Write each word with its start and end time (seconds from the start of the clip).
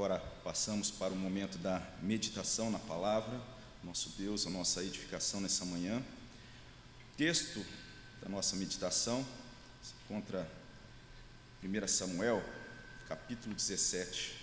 agora 0.00 0.18
passamos 0.42 0.90
para 0.90 1.12
o 1.12 1.16
momento 1.16 1.58
da 1.58 1.78
meditação 2.00 2.70
na 2.70 2.78
palavra, 2.78 3.38
nosso 3.84 4.08
Deus, 4.16 4.46
a 4.46 4.50
nossa 4.50 4.82
edificação 4.82 5.42
nessa 5.42 5.62
manhã. 5.66 5.98
O 5.98 7.16
texto 7.18 7.62
da 8.22 8.26
nossa 8.26 8.56
meditação 8.56 9.22
se 9.82 9.92
encontra 10.02 10.50
1 11.62 11.86
Samuel, 11.86 12.42
capítulo 13.10 13.54
17. 13.54 14.38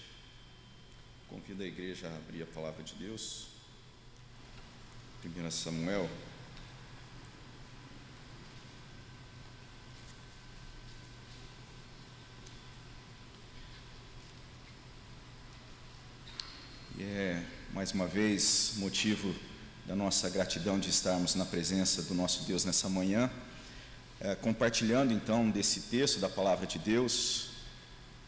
Convido 1.28 1.64
a 1.64 1.66
igreja 1.66 2.08
a 2.08 2.16
abrir 2.16 2.44
a 2.44 2.46
palavra 2.46 2.84
de 2.84 2.94
Deus. 2.94 3.48
1 5.26 5.50
Samuel, 5.50 6.08
E 17.00 17.04
é, 17.04 17.44
mais 17.76 17.92
uma 17.92 18.08
vez, 18.08 18.72
motivo 18.78 19.36
da 19.86 19.96
nossa 19.96 20.32
gratidão 20.32 20.80
de 20.80 20.90
estarmos 20.90 21.36
na 21.36 21.46
presença 21.46 22.02
do 22.02 22.16
nosso 22.16 22.46
Deus 22.46 22.66
nessa 22.66 22.90
manhã, 22.90 23.30
é, 24.20 24.34
compartilhando 24.34 25.14
então 25.14 25.48
desse 25.48 25.82
texto 25.82 26.20
da 26.20 26.28
palavra 26.28 26.66
de 26.66 26.80
Deus. 26.80 27.52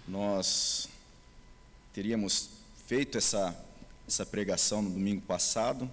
Nós 0.08 0.88
teríamos 1.92 2.52
feito 2.86 3.18
essa, 3.18 3.60
essa 4.08 4.24
pregação 4.24 4.84
no 4.84 4.92
domingo 4.92 5.22
passado, 5.22 5.90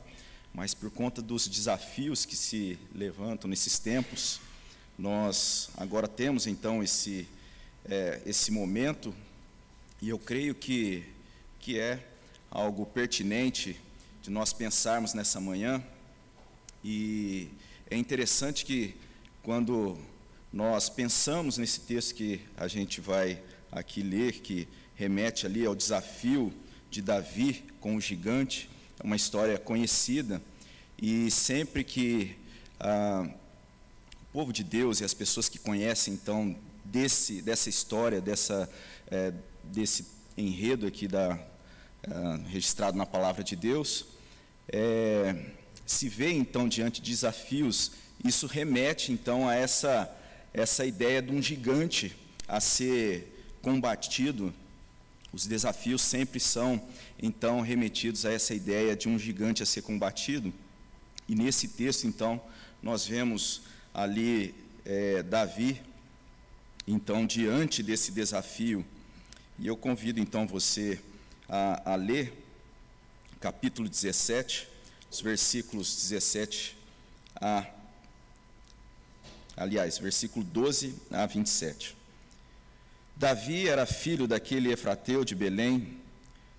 mas 0.53 0.75
por 0.75 0.91
conta 0.91 1.23
dos 1.23 1.49
desafios 1.49 2.27
que 2.27 2.37
se 2.37 2.79
levantam 2.95 3.49
nesses 3.49 3.79
tempos, 3.79 4.39
nós 4.99 5.71
agora 5.79 6.07
temos 6.07 6.47
então 6.47 6.83
esse, 6.83 7.27
é, 7.87 8.21
esse 8.27 8.51
momento, 8.51 9.15
e 10.03 10.11
eu 10.11 10.19
creio 10.19 10.55
que, 10.55 11.07
que 11.59 11.81
é 11.81 12.07
algo 12.51 12.87
pertinente 12.87 13.81
de 14.23 14.31
nós 14.31 14.53
pensarmos 14.53 15.15
nessa 15.15 15.41
manhã. 15.41 15.83
E 16.85 17.49
é 17.91 17.97
interessante 17.97 18.65
que 18.65 18.97
quando 19.43 19.97
nós 20.53 20.89
pensamos 20.89 21.59
nesse 21.59 21.81
texto 21.81 22.15
que 22.15 22.41
a 22.57 22.67
gente 22.67 23.01
vai 23.01 23.43
aqui 23.71 24.03
ler, 24.03 24.41
que 24.41 24.67
remete 24.95 25.47
ali 25.47 25.67
ao 25.67 25.75
desafio 25.75 26.53
de 26.91 27.03
Davi 27.03 27.65
com 27.81 27.97
o 27.97 28.01
gigante, 28.01 28.71
é 28.99 29.05
uma 29.05 29.17
história 29.17 29.59
conhecida, 29.59 30.41
e 31.01 31.31
sempre 31.31 31.85
que 31.85 32.37
ah, 32.81 33.29
o 34.23 34.33
povo 34.33 34.53
de 34.53 34.65
Deus 34.65 35.01
e 35.01 35.05
as 35.05 35.15
pessoas 35.15 35.49
que 35.49 35.59
conhecem 35.59 36.15
então 36.15 36.57
desse, 36.85 37.43
dessa 37.43 37.69
história, 37.69 38.21
dessa, 38.21 38.69
é, 39.11 39.33
desse 39.63 40.07
enredo 40.37 40.87
aqui 40.87 41.07
da, 41.07 41.39
registrado 42.49 42.97
na 42.97 43.07
palavra 43.07 43.43
de 43.43 43.57
Deus, 43.57 44.07
é, 44.69 45.35
se 45.85 46.09
vê 46.09 46.33
então 46.33 46.69
diante 46.69 47.01
de 47.01 47.11
desafios, 47.11 47.93
isso 48.25 48.47
remete 48.47 49.13
então 49.13 49.49
a 49.49 49.55
essa, 49.55 50.11
essa 50.53 50.85
ideia 50.85 51.23
de 51.23 51.33
um 51.33 51.41
gigante 51.41 52.17
a 52.49 52.61
ser 52.61 53.33
combatido. 53.63 54.53
Os 55.33 55.47
desafios 55.47 56.03
sempre 56.03 56.41
são 56.41 56.81
então 57.21 57.61
remetidos 57.61 58.25
a 58.25 58.33
essa 58.33 58.55
ideia 58.55 58.97
de 58.97 59.09
um 59.09 59.19
gigante 59.19 59.63
a 59.63 59.67
ser 59.67 59.83
combatido. 59.83 60.53
E 61.29 61.35
nesse 61.35 61.69
texto 61.69 62.07
então 62.07 62.41
nós 62.83 63.07
vemos 63.07 63.63
ali 63.93 64.55
é, 64.85 65.23
Davi 65.23 65.81
então 66.87 67.27
diante 67.27 67.83
desse 67.83 68.13
desafio. 68.13 68.85
E 69.59 69.67
eu 69.67 69.77
convido 69.77 70.21
então 70.21 70.47
você 70.47 71.01
a, 71.49 71.93
a 71.93 71.97
ler 71.97 72.33
capítulo 73.41 73.89
17, 73.89 74.69
os 75.11 75.21
versículos 75.21 75.95
17 75.97 76.77
a. 77.41 77.67
Aliás, 79.57 79.99
versículo 79.99 80.45
12 80.45 80.95
a 81.11 81.25
27. 81.25 81.97
Davi 83.17 83.69
era 83.69 83.87
filho 83.87 84.27
daquele 84.27 84.71
Efrateu 84.71 85.25
de 85.25 85.35
Belém, 85.35 85.99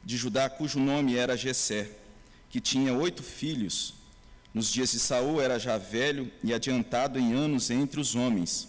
de 0.04 0.18
Judá, 0.18 0.50
cujo 0.50 0.80
nome 0.80 1.16
era 1.16 1.38
Jessé, 1.38 1.92
que 2.50 2.60
tinha 2.60 2.94
oito 2.94 3.22
filhos. 3.22 3.94
Nos 4.52 4.72
dias 4.72 4.92
de 4.92 5.00
Saul 5.00 5.40
era 5.40 5.60
já 5.60 5.78
velho 5.78 6.32
e 6.44 6.54
adiantado 6.54 7.20
em 7.20 7.34
anos 7.34 7.70
entre 7.70 8.00
os 8.00 8.16
homens. 8.16 8.68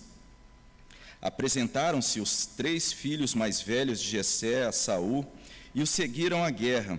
Apresentaram-se 1.23 2.21
os 2.21 2.45
três 2.45 2.93
filhos 2.93 3.34
mais 3.34 3.62
velhos 3.62 3.99
de 3.99 4.11
Jessé 4.11 4.67
a 4.67 4.73
Saul 4.73 5.27
e 5.78 5.83
o 5.83 5.87
seguiram 5.87 6.43
à 6.43 6.50
guerra. 6.50 6.99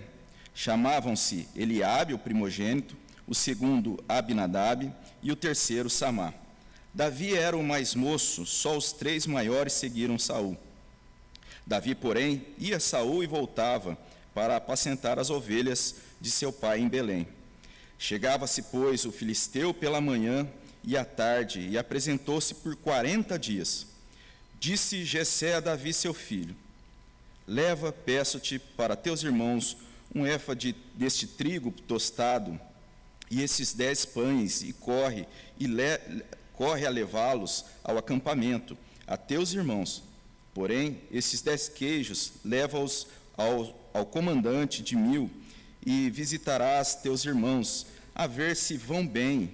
Chamavam-se 0.54 1.46
Eliabe, 1.54 2.14
o 2.14 2.18
primogênito, 2.18 2.96
o 3.26 3.34
segundo 3.34 4.02
Abinadab 4.08 4.90
e 5.22 5.30
o 5.30 5.36
terceiro 5.36 5.90
Samá. 5.90 6.32
Davi 6.94 7.36
era 7.36 7.54
o 7.54 7.62
mais 7.62 7.94
moço, 7.94 8.46
só 8.46 8.74
os 8.74 8.90
três 8.90 9.26
maiores 9.26 9.74
seguiram 9.74 10.18
Saul. 10.18 10.56
Davi, 11.66 11.94
porém, 11.94 12.46
ia 12.56 12.78
a 12.78 12.80
Saul 12.80 13.22
e 13.22 13.26
voltava 13.26 13.98
para 14.32 14.56
apacentar 14.56 15.18
as 15.18 15.28
ovelhas 15.28 15.96
de 16.18 16.30
seu 16.30 16.50
pai 16.50 16.80
em 16.80 16.88
Belém. 16.88 17.28
Chegava-se, 17.98 18.62
pois, 18.62 19.04
o 19.04 19.12
filisteu 19.12 19.74
pela 19.74 20.00
manhã 20.00 20.48
e 20.82 20.96
à 20.96 21.04
tarde, 21.04 21.68
e 21.68 21.76
apresentou-se 21.76 22.54
por 22.54 22.74
quarenta 22.76 23.38
dias. 23.38 23.86
Disse 24.58 25.04
Jessé 25.04 25.56
a 25.56 25.60
Davi, 25.60 25.92
seu 25.92 26.14
filho: 26.14 26.56
Leva, 27.50 27.90
peço-te, 27.90 28.60
para 28.60 28.94
teus 28.94 29.24
irmãos 29.24 29.76
um 30.14 30.24
éfa 30.24 30.54
de, 30.54 30.72
deste 30.94 31.26
trigo 31.26 31.72
tostado 31.72 32.60
e 33.28 33.42
esses 33.42 33.72
dez 33.72 34.04
pães, 34.04 34.62
e 34.62 34.72
corre, 34.72 35.26
e 35.58 35.66
le, 35.66 35.98
corre 36.52 36.86
a 36.86 36.90
levá-los 36.90 37.64
ao 37.82 37.98
acampamento, 37.98 38.78
a 39.04 39.16
teus 39.16 39.52
irmãos. 39.52 40.00
Porém, 40.54 41.00
esses 41.10 41.42
dez 41.42 41.68
queijos 41.68 42.34
leva-os 42.44 43.08
ao, 43.36 43.90
ao 43.92 44.06
comandante 44.06 44.80
de 44.80 44.94
mil, 44.94 45.28
e 45.84 46.08
visitarás 46.08 46.94
teus 46.94 47.24
irmãos, 47.24 47.84
a 48.14 48.28
ver 48.28 48.54
se 48.54 48.76
vão 48.76 49.04
bem, 49.04 49.52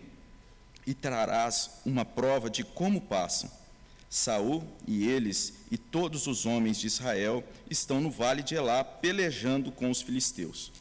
e 0.87 0.93
trarás 0.93 1.71
uma 1.87 2.05
prova 2.05 2.51
de 2.51 2.63
como 2.63 3.01
passam. 3.01 3.51
Saul 4.09 4.63
e 4.87 5.07
eles 5.07 5.55
e 5.71 5.77
todos 5.77 6.27
os 6.27 6.47
homens 6.47 6.79
de 6.79 6.87
Israel 6.87 7.43
estão 7.69 8.01
no 8.01 8.11
vale 8.11 8.43
de 8.43 8.55
Elá 8.55 8.85
pelejando 8.85 9.73
com 9.73 9.91
os 9.91 10.01
filisteus. 10.01 10.73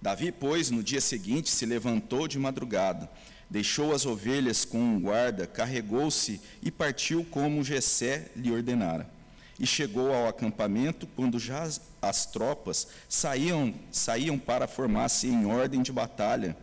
Davi, 0.00 0.30
pois, 0.30 0.70
no 0.70 0.82
dia 0.82 1.00
seguinte 1.00 1.50
se 1.50 1.66
levantou 1.66 2.28
de 2.28 2.38
madrugada, 2.38 3.10
deixou 3.50 3.92
as 3.92 4.06
ovelhas 4.06 4.64
com 4.64 4.78
um 4.78 5.00
guarda, 5.00 5.46
carregou-se 5.46 6.40
e 6.62 6.70
partiu 6.70 7.24
como 7.24 7.64
Jessé 7.64 8.30
lhe 8.36 8.52
ordenara. 8.52 9.10
E 9.58 9.66
chegou 9.66 10.14
ao 10.14 10.28
acampamento 10.28 11.04
quando 11.16 11.36
já 11.36 11.68
as 12.00 12.26
tropas 12.26 12.86
saíam, 13.08 13.74
saíam 13.90 14.38
para 14.38 14.68
formar-se 14.68 15.26
em 15.26 15.46
ordem 15.46 15.82
de 15.82 15.90
batalha, 15.90 16.56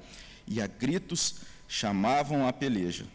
e 0.48 0.62
a 0.62 0.68
gritos 0.68 1.42
chamavam 1.68 2.48
a 2.48 2.54
peleja 2.54 3.06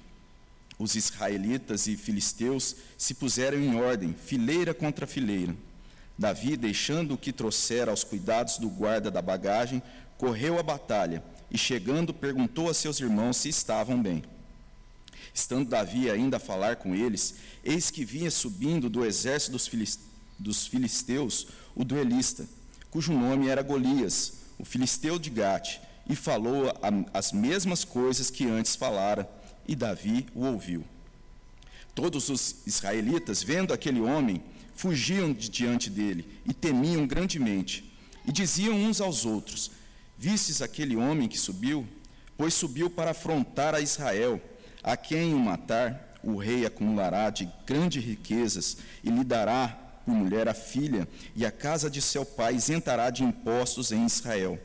os 0.80 0.94
israelitas 0.94 1.86
e 1.86 1.94
filisteus 1.94 2.74
se 2.96 3.12
puseram 3.12 3.58
em 3.58 3.76
ordem, 3.76 4.14
fileira 4.14 4.72
contra 4.72 5.06
fileira. 5.06 5.54
Davi, 6.18 6.56
deixando 6.56 7.12
o 7.12 7.18
que 7.18 7.34
trouxera 7.34 7.90
aos 7.90 8.02
cuidados 8.02 8.56
do 8.56 8.70
guarda 8.70 9.10
da 9.10 9.20
bagagem, 9.20 9.82
correu 10.16 10.58
à 10.58 10.62
batalha 10.62 11.22
e, 11.50 11.58
chegando, 11.58 12.14
perguntou 12.14 12.70
a 12.70 12.74
seus 12.74 12.98
irmãos 12.98 13.36
se 13.36 13.50
estavam 13.50 14.00
bem. 14.00 14.24
Estando 15.34 15.68
Davi 15.68 16.10
ainda 16.10 16.38
a 16.38 16.40
falar 16.40 16.76
com 16.76 16.94
eles, 16.94 17.34
eis 17.62 17.90
que 17.90 18.02
vinha 18.02 18.30
subindo 18.30 18.88
do 18.88 19.04
exército 19.04 19.58
dos 20.38 20.66
filisteus 20.66 21.46
o 21.76 21.84
duelista, 21.84 22.48
cujo 22.90 23.12
nome 23.12 23.48
era 23.48 23.62
Golias, 23.62 24.32
o 24.58 24.64
filisteu 24.64 25.18
de 25.18 25.28
Gate, 25.28 25.78
e 26.08 26.16
falou 26.16 26.72
as 27.12 27.32
mesmas 27.32 27.84
coisas 27.84 28.30
que 28.30 28.48
antes 28.48 28.74
falara 28.74 29.28
e 29.66 29.74
Davi 29.74 30.26
o 30.34 30.44
ouviu. 30.44 30.84
Todos 31.94 32.28
os 32.28 32.56
israelitas, 32.66 33.42
vendo 33.42 33.72
aquele 33.72 34.00
homem, 34.00 34.42
fugiam 34.74 35.32
de 35.32 35.48
diante 35.48 35.90
dele 35.90 36.26
e 36.46 36.54
temiam 36.54 37.06
grandemente. 37.06 37.92
E 38.26 38.32
diziam 38.32 38.74
uns 38.74 39.00
aos 39.00 39.24
outros: 39.24 39.70
Vistes 40.16 40.62
aquele 40.62 40.96
homem 40.96 41.28
que 41.28 41.38
subiu? 41.38 41.86
Pois 42.36 42.54
subiu 42.54 42.88
para 42.88 43.10
afrontar 43.10 43.74
a 43.74 43.80
Israel. 43.80 44.40
A 44.82 44.96
quem 44.96 45.34
o 45.34 45.38
matar, 45.38 46.18
o 46.22 46.36
rei 46.36 46.64
acumulará 46.64 47.28
de 47.28 47.48
grandes 47.66 48.02
riquezas 48.02 48.78
e 49.04 49.10
lhe 49.10 49.24
dará 49.24 49.68
por 50.04 50.14
mulher 50.14 50.48
a 50.48 50.54
filha, 50.54 51.06
e 51.36 51.44
a 51.44 51.52
casa 51.52 51.90
de 51.90 52.00
seu 52.00 52.24
pai 52.24 52.54
isentará 52.54 53.10
de 53.10 53.22
impostos 53.22 53.92
em 53.92 54.06
Israel. 54.06 54.58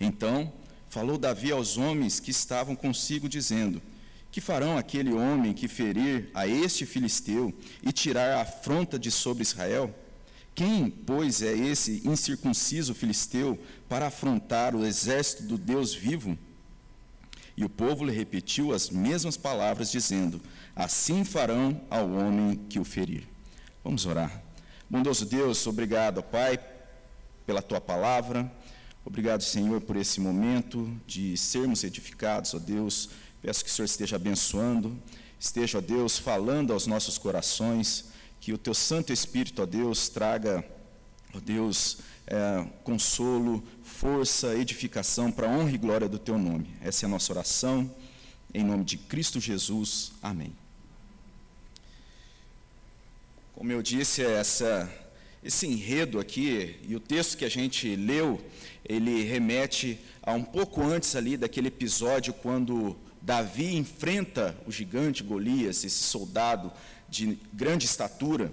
Então 0.00 0.52
falou 0.90 1.16
Davi 1.16 1.52
aos 1.52 1.78
homens 1.78 2.20
que 2.20 2.32
estavam 2.32 2.76
consigo, 2.76 3.28
dizendo: 3.28 3.80
Que 4.30 4.40
farão 4.40 4.76
aquele 4.76 5.12
homem 5.12 5.54
que 5.54 5.68
ferir 5.68 6.28
a 6.34 6.46
este 6.46 6.84
filisteu 6.84 7.54
e 7.82 7.92
tirar 7.92 8.36
a 8.36 8.42
afronta 8.42 8.98
de 8.98 9.10
sobre 9.10 9.42
Israel? 9.42 9.94
Quem, 10.54 10.90
pois, 10.90 11.40
é 11.40 11.54
esse 11.54 12.02
incircunciso 12.04 12.92
filisteu 12.92 13.58
para 13.88 14.08
afrontar 14.08 14.74
o 14.74 14.84
exército 14.84 15.44
do 15.44 15.56
Deus 15.56 15.94
vivo? 15.94 16.36
E 17.56 17.64
o 17.64 17.68
povo 17.68 18.04
lhe 18.04 18.12
repetiu 18.12 18.72
as 18.74 18.90
mesmas 18.90 19.36
palavras, 19.36 19.90
dizendo: 19.90 20.40
Assim 20.74 21.24
farão 21.24 21.80
ao 21.88 22.10
homem 22.10 22.56
que 22.68 22.80
o 22.80 22.84
ferir. 22.84 23.28
Vamos 23.84 24.06
orar. 24.06 24.42
Bondoso 24.88 25.24
Deus, 25.24 25.64
obrigado, 25.68 26.20
Pai, 26.20 26.58
pela 27.46 27.62
tua 27.62 27.80
palavra. 27.80 28.50
Obrigado, 29.04 29.42
Senhor, 29.42 29.80
por 29.80 29.96
esse 29.96 30.20
momento 30.20 30.94
de 31.06 31.36
sermos 31.36 31.82
edificados, 31.84 32.54
ó 32.54 32.58
Deus. 32.58 33.10
Peço 33.40 33.64
que 33.64 33.70
o 33.70 33.72
Senhor 33.72 33.86
esteja 33.86 34.16
abençoando, 34.16 34.96
esteja, 35.38 35.78
ó 35.78 35.80
Deus, 35.80 36.18
falando 36.18 36.72
aos 36.72 36.86
nossos 36.86 37.16
corações, 37.16 38.06
que 38.40 38.52
o 38.52 38.58
teu 38.58 38.74
Santo 38.74 39.12
Espírito, 39.12 39.62
ó 39.62 39.66
Deus, 39.66 40.08
traga, 40.08 40.64
ó 41.34 41.40
Deus, 41.40 41.98
é, 42.26 42.66
consolo, 42.84 43.62
força, 43.82 44.54
edificação 44.54 45.32
para 45.32 45.48
a 45.48 45.50
honra 45.50 45.72
e 45.72 45.78
glória 45.78 46.08
do 46.08 46.18
teu 46.18 46.38
nome. 46.38 46.68
Essa 46.80 47.04
é 47.04 47.06
a 47.06 47.10
nossa 47.10 47.32
oração, 47.32 47.90
em 48.52 48.62
nome 48.62 48.84
de 48.84 48.98
Cristo 48.98 49.40
Jesus. 49.40 50.12
Amém. 50.22 50.54
Como 53.54 53.72
eu 53.72 53.82
disse, 53.82 54.22
essa, 54.22 54.90
esse 55.42 55.66
enredo 55.66 56.18
aqui 56.18 56.76
e 56.86 56.94
o 56.94 57.00
texto 57.00 57.36
que 57.36 57.44
a 57.44 57.48
gente 57.48 57.96
leu, 57.96 58.40
ele 58.84 59.22
remete 59.24 59.98
a 60.22 60.32
um 60.32 60.42
pouco 60.42 60.82
antes 60.82 61.16
ali 61.16 61.36
daquele 61.36 61.68
episódio 61.68 62.32
quando 62.34 62.96
Davi 63.22 63.76
enfrenta 63.76 64.56
o 64.66 64.72
gigante 64.72 65.22
Golias, 65.22 65.84
esse 65.84 66.02
soldado 66.02 66.72
de 67.08 67.38
grande 67.52 67.86
estatura. 67.86 68.52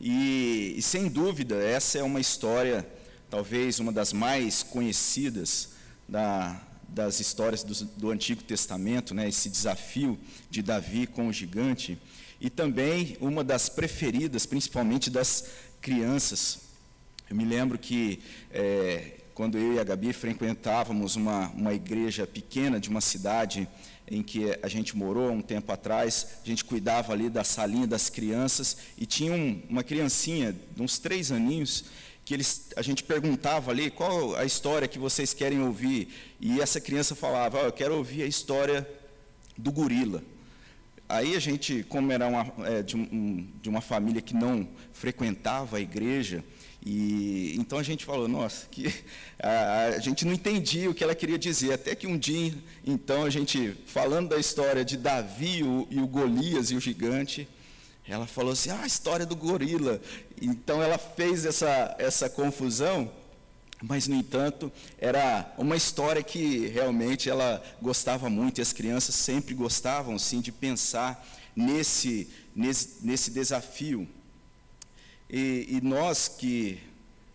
E, 0.00 0.74
e, 0.76 0.82
sem 0.82 1.08
dúvida, 1.08 1.56
essa 1.56 1.98
é 1.98 2.02
uma 2.02 2.20
história, 2.20 2.88
talvez 3.28 3.78
uma 3.78 3.92
das 3.92 4.12
mais 4.12 4.62
conhecidas 4.62 5.70
da, 6.08 6.60
das 6.88 7.20
histórias 7.20 7.62
do, 7.62 7.74
do 7.96 8.10
Antigo 8.10 8.42
Testamento, 8.42 9.14
né, 9.14 9.28
esse 9.28 9.48
desafio 9.48 10.18
de 10.48 10.62
Davi 10.62 11.06
com 11.06 11.28
o 11.28 11.32
gigante, 11.32 11.98
e 12.40 12.48
também 12.48 13.16
uma 13.20 13.44
das 13.44 13.68
preferidas, 13.68 14.46
principalmente 14.46 15.10
das 15.10 15.44
crianças. 15.80 16.60
Eu 17.28 17.36
me 17.36 17.44
lembro 17.44 17.78
que 17.78 18.20
é, 18.50 19.18
quando 19.34 19.58
eu 19.58 19.74
e 19.74 19.78
a 19.78 19.84
Gabi 19.84 20.12
frequentávamos 20.12 21.16
uma, 21.16 21.48
uma 21.50 21.74
igreja 21.74 22.26
pequena 22.26 22.80
de 22.80 22.88
uma 22.88 23.00
cidade 23.00 23.68
em 24.10 24.22
que 24.22 24.58
a 24.62 24.68
gente 24.68 24.96
morou 24.96 25.30
um 25.30 25.40
tempo 25.40 25.70
atrás, 25.70 26.26
a 26.44 26.46
gente 26.46 26.64
cuidava 26.64 27.12
ali 27.12 27.30
da 27.30 27.44
salinha 27.44 27.86
das 27.86 28.10
crianças 28.10 28.76
e 28.98 29.06
tinha 29.06 29.32
um, 29.32 29.62
uma 29.68 29.84
criancinha 29.84 30.52
de 30.52 30.82
uns 30.82 30.98
três 30.98 31.30
aninhos 31.30 31.84
que 32.24 32.34
eles, 32.34 32.70
a 32.76 32.82
gente 32.82 33.02
perguntava 33.04 33.70
ali 33.70 33.90
qual 33.90 34.34
a 34.36 34.44
história 34.44 34.88
que 34.88 34.98
vocês 34.98 35.32
querem 35.32 35.60
ouvir 35.60 36.08
e 36.40 36.60
essa 36.60 36.80
criança 36.80 37.14
falava, 37.14 37.62
oh, 37.62 37.66
eu 37.66 37.72
quero 37.72 37.96
ouvir 37.96 38.22
a 38.22 38.26
história 38.26 38.86
do 39.56 39.70
gorila. 39.70 40.22
Aí 41.10 41.34
a 41.34 41.40
gente, 41.40 41.84
como 41.88 42.12
era 42.12 42.28
uma, 42.28 42.46
é, 42.66 42.82
de, 42.82 42.96
um, 42.96 43.48
de 43.60 43.68
uma 43.68 43.80
família 43.80 44.22
que 44.22 44.32
não 44.32 44.68
frequentava 44.92 45.78
a 45.78 45.80
igreja, 45.80 46.44
e 46.86 47.52
então 47.58 47.78
a 47.78 47.82
gente 47.82 48.04
falou, 48.04 48.28
nossa, 48.28 48.68
que 48.70 48.86
a, 49.42 49.86
a, 49.96 49.98
gente 49.98 50.24
não 50.24 50.32
entendia 50.32 50.88
o 50.88 50.94
que 50.94 51.02
ela 51.02 51.14
queria 51.14 51.36
dizer, 51.36 51.72
até 51.72 51.96
que 51.96 52.06
um 52.06 52.16
dia, 52.16 52.54
então 52.86 53.24
a 53.24 53.30
gente 53.30 53.76
falando 53.86 54.28
da 54.28 54.38
história 54.38 54.84
de 54.84 54.96
Davi 54.96 55.64
o, 55.64 55.84
e 55.90 56.00
o 56.00 56.06
Golias 56.06 56.70
e 56.70 56.76
o 56.76 56.80
gigante, 56.80 57.48
ela 58.06 58.26
falou 58.28 58.52
assim, 58.52 58.70
ah, 58.70 58.82
a 58.82 58.86
história 58.86 59.26
do 59.26 59.34
gorila. 59.34 60.00
Então 60.40 60.80
ela 60.80 60.96
fez 60.96 61.44
essa 61.44 61.94
essa 61.98 62.30
confusão, 62.30 63.10
mas 63.82 64.06
no 64.06 64.14
entanto 64.14 64.70
era 64.98 65.52
uma 65.56 65.76
história 65.76 66.22
que 66.22 66.66
realmente 66.66 67.30
ela 67.30 67.62
gostava 67.80 68.28
muito 68.28 68.58
e 68.58 68.62
as 68.62 68.72
crianças 68.72 69.14
sempre 69.14 69.54
gostavam 69.54 70.18
sim 70.18 70.40
de 70.40 70.52
pensar 70.52 71.26
nesse 71.56 72.28
nesse, 72.54 72.98
nesse 73.02 73.30
desafio. 73.30 74.08
E, 75.28 75.66
e 75.68 75.80
nós 75.80 76.28
que 76.28 76.78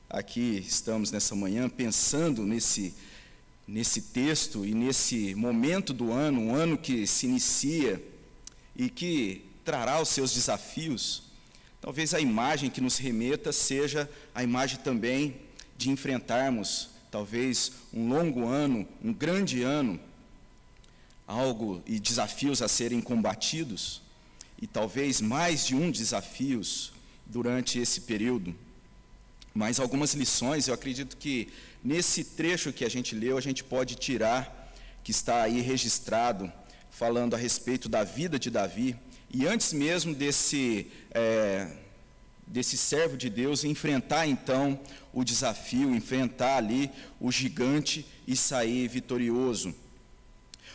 aqui 0.09 0.63
estamos 0.67 1.11
nessa 1.11 1.35
manhã 1.35 1.69
pensando 1.69 2.43
nesse, 2.43 2.93
nesse 3.67 4.01
texto 4.01 4.65
e 4.65 4.73
nesse 4.73 5.33
momento 5.35 5.93
do 5.93 6.11
ano, 6.11 6.41
um 6.41 6.55
ano 6.55 6.77
que 6.77 7.07
se 7.07 7.25
inicia 7.25 8.01
e 8.75 8.89
que 8.89 9.45
trará 9.63 10.01
os 10.01 10.09
seus 10.09 10.33
desafios, 10.33 11.23
talvez 11.81 12.13
a 12.13 12.19
imagem 12.19 12.69
que 12.69 12.81
nos 12.81 12.97
remeta 12.97 13.51
seja 13.51 14.09
a 14.33 14.43
imagem 14.43 14.79
também 14.79 15.35
de 15.75 15.89
enfrentarmos 15.89 16.89
talvez 17.11 17.71
um 17.93 18.09
longo 18.09 18.47
ano, 18.47 18.87
um 19.03 19.13
grande 19.13 19.63
ano, 19.63 19.99
algo 21.27 21.81
e 21.85 21.99
desafios 21.99 22.61
a 22.61 22.67
serem 22.67 23.01
combatidos, 23.01 24.01
e 24.61 24.67
talvez 24.67 25.21
mais 25.21 25.65
de 25.65 25.75
um 25.75 25.91
desafios 25.91 26.93
durante 27.25 27.79
esse 27.79 28.01
período. 28.01 28.55
Mas 29.53 29.79
algumas 29.79 30.13
lições, 30.13 30.67
eu 30.67 30.73
acredito 30.73 31.15
que 31.15 31.47
nesse 31.83 32.23
trecho 32.23 32.73
que 32.73 32.83
a 32.83 32.89
gente 32.89 33.15
leu, 33.15 33.37
a 33.37 33.41
gente 33.41 33.63
pode 33.63 33.95
tirar, 33.95 34.73
que 35.03 35.11
está 35.11 35.43
aí 35.43 35.61
registrado, 35.61 36.51
falando 36.89 37.33
a 37.33 37.37
respeito 37.37 37.87
da 37.87 38.03
vida 38.03 38.37
de 38.37 38.49
Davi, 38.49 38.95
e 39.31 39.45
antes 39.47 39.71
mesmo 39.73 40.13
desse, 40.13 40.87
é, 41.11 41.69
desse 42.47 42.77
servo 42.77 43.17
de 43.17 43.29
Deus 43.29 43.63
enfrentar 43.63 44.27
então 44.27 44.79
o 45.13 45.23
desafio, 45.23 45.95
enfrentar 45.95 46.57
ali 46.57 46.91
o 47.19 47.31
gigante 47.31 48.05
e 48.27 48.35
sair 48.35 48.87
vitorioso. 48.87 49.73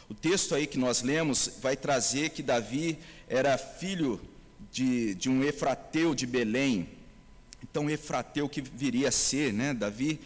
O 0.08 0.14
texto 0.14 0.55
aí 0.55 0.67
que 0.67 0.78
nós 0.78 1.02
lemos 1.02 1.58
vai 1.62 1.76
trazer 1.76 2.31
que 2.31 2.43
Davi 2.43 2.99
era 3.28 3.56
filho 3.56 4.20
de, 4.72 5.14
de 5.14 5.28
um 5.28 5.44
Efrateu 5.44 6.14
de 6.14 6.26
Belém. 6.26 6.88
Então, 7.62 7.88
Efrateu 7.88 8.49
que 8.49 8.61
viria 8.61 9.08
a 9.08 9.12
ser, 9.12 9.52
né, 9.52 9.72
Davi, 9.72 10.20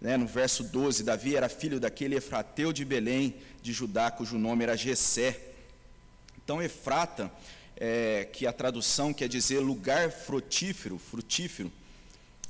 né, 0.00 0.16
no 0.16 0.26
verso 0.26 0.64
12, 0.64 1.04
Davi 1.04 1.36
era 1.36 1.48
filho 1.48 1.80
daquele 1.80 2.16
Efrateu 2.16 2.72
de 2.72 2.84
Belém, 2.84 3.34
de 3.62 3.72
Judá, 3.72 4.10
cujo 4.10 4.38
nome 4.38 4.64
era 4.64 4.76
Gesé. 4.76 5.38
Então, 6.42 6.60
Efrata, 6.60 7.30
é, 7.80 8.28
que 8.30 8.46
a 8.46 8.52
tradução 8.52 9.12
quer 9.12 9.28
dizer 9.28 9.58
lugar 9.58 10.12
frutífero, 10.12 10.98
frutífero, 10.98 11.72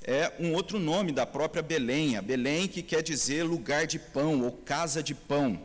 é 0.02 0.32
um 0.38 0.52
outro 0.52 0.78
nome 0.78 1.12
da 1.12 1.24
própria 1.24 1.62
Belém, 1.62 2.16
a 2.16 2.22
Belém 2.22 2.66
que 2.66 2.82
quer 2.82 3.02
dizer 3.02 3.44
lugar 3.44 3.86
de 3.86 3.98
pão 3.98 4.42
ou 4.42 4.52
casa 4.52 5.02
de 5.02 5.14
pão. 5.14 5.60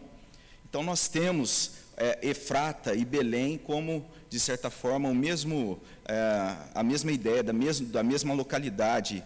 Então 0.70 0.84
nós 0.84 1.08
temos 1.08 1.72
é, 1.98 2.20
Efrata 2.22 2.94
e 2.94 3.04
Belém 3.04 3.58
como 3.58 4.06
de 4.36 4.40
certa 4.42 4.70
forma, 4.70 5.08
o 5.08 5.16
mesmo, 5.16 5.80
é, 6.06 6.58
a 6.74 6.84
mesma 6.84 7.10
ideia, 7.10 7.42
da, 7.42 7.54
mesmo, 7.54 7.88
da 7.88 8.04
mesma 8.04 8.34
localidade. 8.34 9.24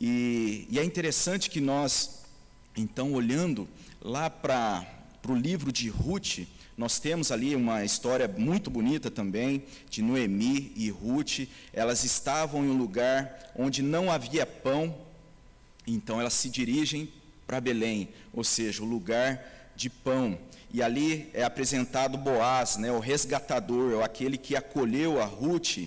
E, 0.00 0.66
e 0.68 0.76
é 0.76 0.84
interessante 0.84 1.48
que 1.48 1.60
nós, 1.60 2.22
então, 2.76 3.12
olhando 3.12 3.68
lá 4.00 4.28
para 4.28 4.84
o 5.28 5.34
livro 5.34 5.70
de 5.72 5.88
Ruth, 5.88 6.40
nós 6.76 6.98
temos 6.98 7.30
ali 7.30 7.54
uma 7.54 7.84
história 7.84 8.26
muito 8.26 8.70
bonita 8.70 9.10
também, 9.10 9.64
de 9.90 10.00
Noemi 10.00 10.72
e 10.74 10.88
Ruth. 10.88 11.40
Elas 11.72 12.04
estavam 12.04 12.64
em 12.64 12.70
um 12.70 12.78
lugar 12.78 13.52
onde 13.54 13.82
não 13.82 14.10
havia 14.10 14.46
pão, 14.46 14.96
então 15.86 16.18
elas 16.20 16.32
se 16.32 16.48
dirigem 16.48 17.12
para 17.46 17.60
Belém, 17.60 18.08
ou 18.32 18.44
seja, 18.44 18.82
o 18.82 18.86
lugar 18.86 19.72
de 19.76 19.90
pão. 19.90 20.38
E 20.72 20.82
ali 20.82 21.28
é 21.34 21.42
apresentado 21.42 22.16
Boaz, 22.16 22.76
né, 22.76 22.92
o 22.92 23.00
resgatador, 23.00 24.02
aquele 24.02 24.38
que 24.38 24.54
acolheu 24.54 25.20
a 25.20 25.24
Ruth. 25.24 25.78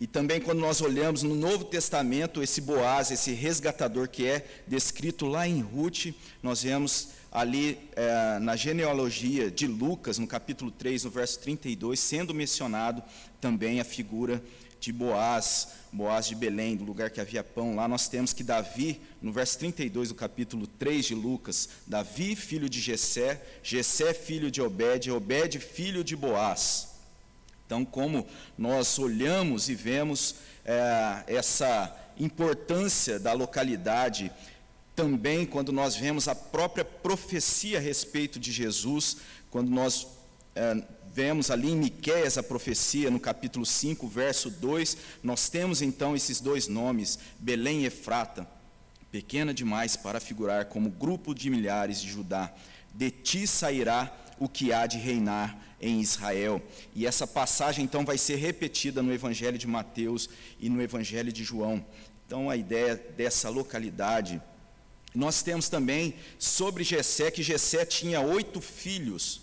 E 0.00 0.06
também 0.06 0.40
quando 0.40 0.58
nós 0.58 0.80
olhamos 0.80 1.22
no 1.22 1.34
Novo 1.34 1.64
Testamento, 1.64 2.42
esse 2.42 2.60
Boaz, 2.60 3.10
esse 3.10 3.32
resgatador 3.32 4.08
que 4.08 4.26
é 4.26 4.44
descrito 4.66 5.26
lá 5.26 5.46
em 5.46 5.60
Ruth, 5.60 6.06
nós 6.42 6.62
vemos 6.62 7.10
ali 7.34 7.76
é, 7.96 8.38
na 8.38 8.54
genealogia 8.54 9.50
de 9.50 9.66
Lucas, 9.66 10.18
no 10.18 10.26
capítulo 10.26 10.70
3, 10.70 11.02
no 11.02 11.10
verso 11.10 11.40
32, 11.40 11.98
sendo 11.98 12.32
mencionado 12.32 13.02
também 13.40 13.80
a 13.80 13.84
figura 13.84 14.40
de 14.78 14.92
Boaz, 14.92 15.68
Boaz 15.92 16.28
de 16.28 16.36
Belém, 16.36 16.76
do 16.76 16.84
lugar 16.84 17.10
que 17.10 17.20
havia 17.20 17.42
pão. 17.42 17.74
Lá 17.74 17.88
nós 17.88 18.06
temos 18.06 18.32
que 18.32 18.44
Davi, 18.44 19.00
no 19.20 19.32
verso 19.32 19.58
32 19.58 20.10
do 20.10 20.14
capítulo 20.14 20.68
3 20.68 21.06
de 21.06 21.14
Lucas, 21.16 21.68
Davi, 21.84 22.36
filho 22.36 22.68
de 22.68 22.80
Jessé, 22.80 23.42
Jessé, 23.64 24.14
filho 24.14 24.48
de 24.48 24.62
Obed, 24.62 25.10
Obed, 25.10 25.58
filho 25.58 26.04
de 26.04 26.14
Boaz. 26.14 26.94
Então, 27.66 27.84
como 27.84 28.28
nós 28.56 28.96
olhamos 28.96 29.68
e 29.68 29.74
vemos 29.74 30.36
é, 30.64 31.24
essa 31.26 31.92
importância 32.16 33.18
da 33.18 33.32
localidade, 33.32 34.30
também 34.94 35.44
quando 35.44 35.72
nós 35.72 35.96
vemos 35.96 36.28
a 36.28 36.34
própria 36.34 36.84
profecia 36.84 37.78
a 37.78 37.80
respeito 37.80 38.38
de 38.38 38.52
Jesus, 38.52 39.18
quando 39.50 39.70
nós 39.70 40.06
é, 40.54 40.82
vemos 41.12 41.50
ali 41.50 41.70
em 41.70 41.76
Miqueias 41.76 42.38
a 42.38 42.42
profecia, 42.42 43.10
no 43.10 43.20
capítulo 43.20 43.64
5, 43.64 44.06
verso 44.08 44.50
2, 44.50 44.96
nós 45.22 45.48
temos 45.48 45.82
então 45.82 46.16
esses 46.16 46.40
dois 46.40 46.68
nomes, 46.68 47.18
Belém 47.38 47.82
e 47.82 47.86
Efrata, 47.86 48.46
pequena 49.10 49.54
demais 49.54 49.96
para 49.96 50.18
figurar 50.18 50.66
como 50.66 50.90
grupo 50.90 51.34
de 51.34 51.48
milhares 51.50 52.00
de 52.00 52.10
Judá. 52.10 52.52
De 52.92 53.10
ti 53.10 53.46
sairá 53.46 54.12
o 54.38 54.48
que 54.48 54.72
há 54.72 54.86
de 54.86 54.98
reinar 54.98 55.56
em 55.80 56.00
Israel. 56.00 56.62
E 56.94 57.06
essa 57.06 57.26
passagem 57.26 57.84
então 57.84 58.04
vai 58.04 58.18
ser 58.18 58.36
repetida 58.36 59.02
no 59.02 59.12
Evangelho 59.12 59.58
de 59.58 59.66
Mateus 59.66 60.28
e 60.58 60.68
no 60.68 60.82
Evangelho 60.82 61.32
de 61.32 61.44
João. 61.44 61.84
Então 62.26 62.48
a 62.48 62.56
ideia 62.56 62.96
dessa 63.16 63.48
localidade. 63.48 64.40
Nós 65.14 65.42
temos 65.42 65.68
também 65.68 66.14
sobre 66.38 66.82
Jessé 66.82 67.30
que 67.30 67.42
Jessé 67.42 67.84
tinha 67.84 68.20
oito 68.20 68.60
filhos. 68.60 69.42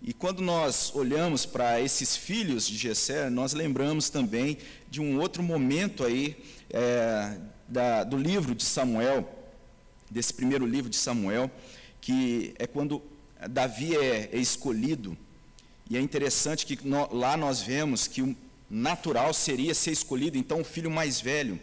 E 0.00 0.12
quando 0.12 0.40
nós 0.40 0.92
olhamos 0.94 1.44
para 1.44 1.80
esses 1.80 2.16
filhos 2.16 2.68
de 2.68 2.76
Jessé, 2.76 3.28
nós 3.28 3.52
lembramos 3.52 4.08
também 4.08 4.58
de 4.88 5.00
um 5.00 5.18
outro 5.18 5.42
momento 5.42 6.04
aí 6.04 6.36
é, 6.70 7.36
da, 7.66 8.04
do 8.04 8.16
livro 8.16 8.54
de 8.54 8.64
Samuel, 8.64 9.28
desse 10.08 10.32
primeiro 10.32 10.64
livro 10.64 10.88
de 10.88 10.96
Samuel, 10.96 11.50
que 12.00 12.54
é 12.58 12.66
quando 12.66 13.02
Davi 13.50 13.96
é, 13.96 14.30
é 14.32 14.38
escolhido. 14.38 15.18
E 15.90 15.96
é 15.96 16.00
interessante 16.00 16.64
que 16.64 16.86
no, 16.86 17.12
lá 17.12 17.36
nós 17.36 17.60
vemos 17.60 18.06
que 18.06 18.22
o 18.22 18.36
natural 18.70 19.32
seria 19.34 19.74
ser 19.74 19.90
escolhido, 19.90 20.36
então, 20.36 20.60
o 20.60 20.64
filho 20.64 20.90
mais 20.90 21.20
velho. 21.20 21.58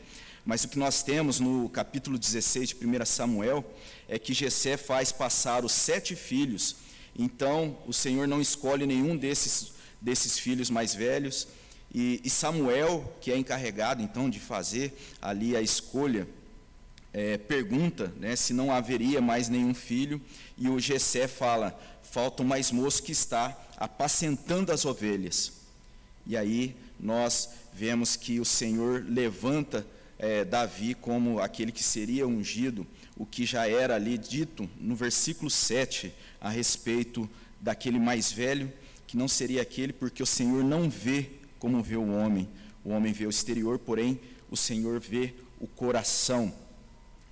Mas 0.45 0.63
o 0.63 0.67
que 0.67 0.77
nós 0.77 1.01
temos 1.01 1.39
no 1.39 1.67
capítulo 1.69 2.19
16 2.19 2.69
de 2.69 2.75
1 2.75 3.05
Samuel 3.05 3.65
é 4.07 4.19
que 4.19 4.31
Jessé 4.31 4.77
faz 4.77 5.11
passar 5.11 5.65
os 5.65 5.71
sete 5.71 6.15
filhos. 6.15 6.75
Então, 7.17 7.75
o 7.87 7.93
Senhor 7.93 8.27
não 8.27 8.39
escolhe 8.39 8.85
nenhum 8.85 9.17
desses, 9.17 9.71
desses 9.99 10.37
filhos 10.37 10.69
mais 10.69 10.93
velhos. 10.93 11.47
E, 11.91 12.21
e 12.23 12.29
Samuel, 12.29 13.11
que 13.19 13.31
é 13.31 13.37
encarregado 13.37 14.03
então 14.03 14.29
de 14.29 14.39
fazer 14.39 14.95
ali 15.19 15.55
a 15.55 15.61
escolha, 15.61 16.27
é, 17.11 17.39
pergunta 17.39 18.13
né, 18.17 18.35
se 18.35 18.53
não 18.53 18.71
haveria 18.71 19.19
mais 19.19 19.49
nenhum 19.49 19.73
filho. 19.73 20.21
E 20.55 20.69
o 20.69 20.79
Jessé 20.79 21.27
fala: 21.27 21.75
falta 22.03 22.43
um 22.43 22.45
mais 22.45 22.71
moço 22.71 23.01
que 23.01 23.11
está 23.11 23.57
apacentando 23.77 24.71
as 24.71 24.85
ovelhas. 24.85 25.53
E 26.27 26.37
aí 26.37 26.75
nós 26.99 27.49
vemos 27.73 28.15
que 28.15 28.39
o 28.39 28.45
Senhor 28.45 29.03
levanta 29.07 29.85
é, 30.17 30.45
Davi 30.45 30.93
como 30.93 31.39
aquele 31.39 31.71
que 31.71 31.83
seria 31.83 32.27
ungido, 32.27 32.85
o 33.17 33.25
que 33.25 33.45
já 33.45 33.67
era 33.67 33.95
ali 33.95 34.17
dito 34.17 34.69
no 34.79 34.95
versículo 34.95 35.49
7 35.49 36.13
a 36.39 36.49
respeito 36.49 37.29
daquele 37.59 37.99
mais 37.99 38.31
velho, 38.31 38.71
que 39.07 39.17
não 39.17 39.27
seria 39.27 39.61
aquele, 39.61 39.93
porque 39.93 40.21
o 40.21 40.25
Senhor 40.25 40.63
não 40.63 40.89
vê 40.89 41.29
como 41.59 41.81
vê 41.81 41.95
o 41.95 42.11
homem. 42.11 42.47
O 42.83 42.89
homem 42.89 43.11
vê 43.11 43.25
o 43.25 43.29
exterior, 43.29 43.79
porém 43.79 44.19
o 44.49 44.57
Senhor 44.57 44.99
vê 44.99 45.33
o 45.59 45.67
coração. 45.67 46.53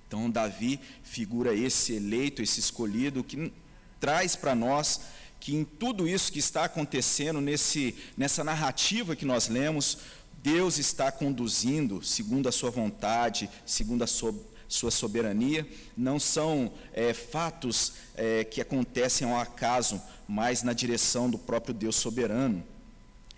Então, 0.06 0.30
Davi 0.30 0.80
figura 1.02 1.54
esse 1.54 1.94
eleito, 1.94 2.42
esse 2.42 2.60
escolhido, 2.60 3.22
que 3.22 3.52
traz 4.00 4.36
para 4.36 4.54
nós 4.54 5.00
que 5.40 5.54
em 5.54 5.64
tudo 5.64 6.08
isso 6.08 6.32
que 6.32 6.38
está 6.38 6.64
acontecendo, 6.64 7.40
nesse, 7.40 7.94
nessa 8.16 8.42
narrativa 8.42 9.14
que 9.14 9.26
nós 9.26 9.46
lemos, 9.48 9.98
Deus 10.44 10.76
está 10.76 11.10
conduzindo 11.10 12.02
segundo 12.02 12.50
a 12.50 12.52
sua 12.52 12.70
vontade, 12.70 13.48
segundo 13.64 14.04
a 14.04 14.06
sua, 14.06 14.34
sua 14.68 14.90
soberania. 14.90 15.66
Não 15.96 16.20
são 16.20 16.70
é, 16.92 17.14
fatos 17.14 17.94
é, 18.14 18.44
que 18.44 18.60
acontecem 18.60 19.26
ao 19.26 19.40
acaso, 19.40 19.98
mas 20.28 20.62
na 20.62 20.74
direção 20.74 21.30
do 21.30 21.38
próprio 21.38 21.72
Deus 21.72 21.96
soberano. 21.96 22.62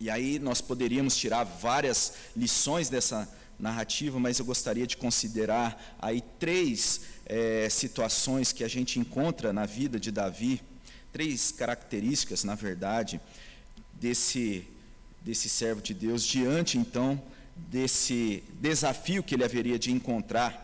E 0.01 0.11
aí 0.11 0.41
nós 0.41 0.61
poderíamos 0.61 1.17
tirar 1.17 1.45
várias 1.45 2.15
lições 2.37 2.89
dessa 2.89 3.33
narrativa, 3.57 4.19
mas 4.19 4.41
eu 4.41 4.45
gostaria 4.45 4.85
de 4.85 4.97
considerar 4.97 5.97
aí 6.01 6.21
três 6.41 7.03
é, 7.25 7.69
situações 7.71 8.51
que 8.51 8.65
a 8.65 8.69
gente 8.69 8.99
encontra 8.99 9.53
na 9.53 9.65
vida 9.65 10.01
de 10.01 10.11
Davi, 10.11 10.61
três 11.13 11.53
características, 11.53 12.43
na 12.43 12.57
verdade, 12.57 13.21
desse 13.93 14.67
desse 15.27 15.49
servo 15.49 15.83
de 15.83 15.93
Deus 15.93 16.23
diante 16.23 16.79
então 16.79 17.21
desse 17.57 18.45
desafio 18.61 19.25
que 19.25 19.35
ele 19.35 19.43
haveria 19.43 19.77
de 19.77 19.91
encontrar, 19.91 20.63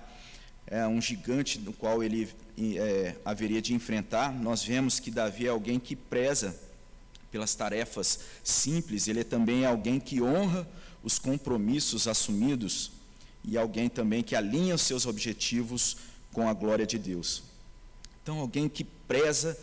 é, 0.69 0.87
um 0.87 1.01
gigante 1.01 1.59
no 1.59 1.73
qual 1.73 2.03
ele 2.03 2.29
é, 2.77 3.17
haveria 3.25 3.61
de 3.61 3.75
enfrentar. 3.75 4.33
Nós 4.33 4.63
vemos 4.63 5.01
que 5.01 5.11
Davi 5.11 5.47
é 5.47 5.49
alguém 5.49 5.81
que 5.81 5.97
preza 5.97 6.57
pelas 7.33 7.55
tarefas 7.55 8.21
simples, 8.45 9.09
ele 9.09 9.21
é 9.21 9.25
também 9.25 9.67
alguém 9.67 9.99
que 9.99 10.23
honra 10.23 10.69
os 11.03 11.19
compromissos 11.19 12.07
assumidos 12.07 12.93
e 13.43 13.59
alguém 13.59 13.89
também 13.89 14.23
que 14.23 14.37
alinha 14.37 14.75
os 14.75 14.83
seus 14.83 15.07
objetivos 15.07 15.97
com 16.33 16.49
a 16.49 16.53
glória 16.53 16.87
de 16.87 16.99
Deus. 16.99 17.43
Então, 18.23 18.39
alguém 18.39 18.69
que 18.69 18.85
preza 18.85 19.59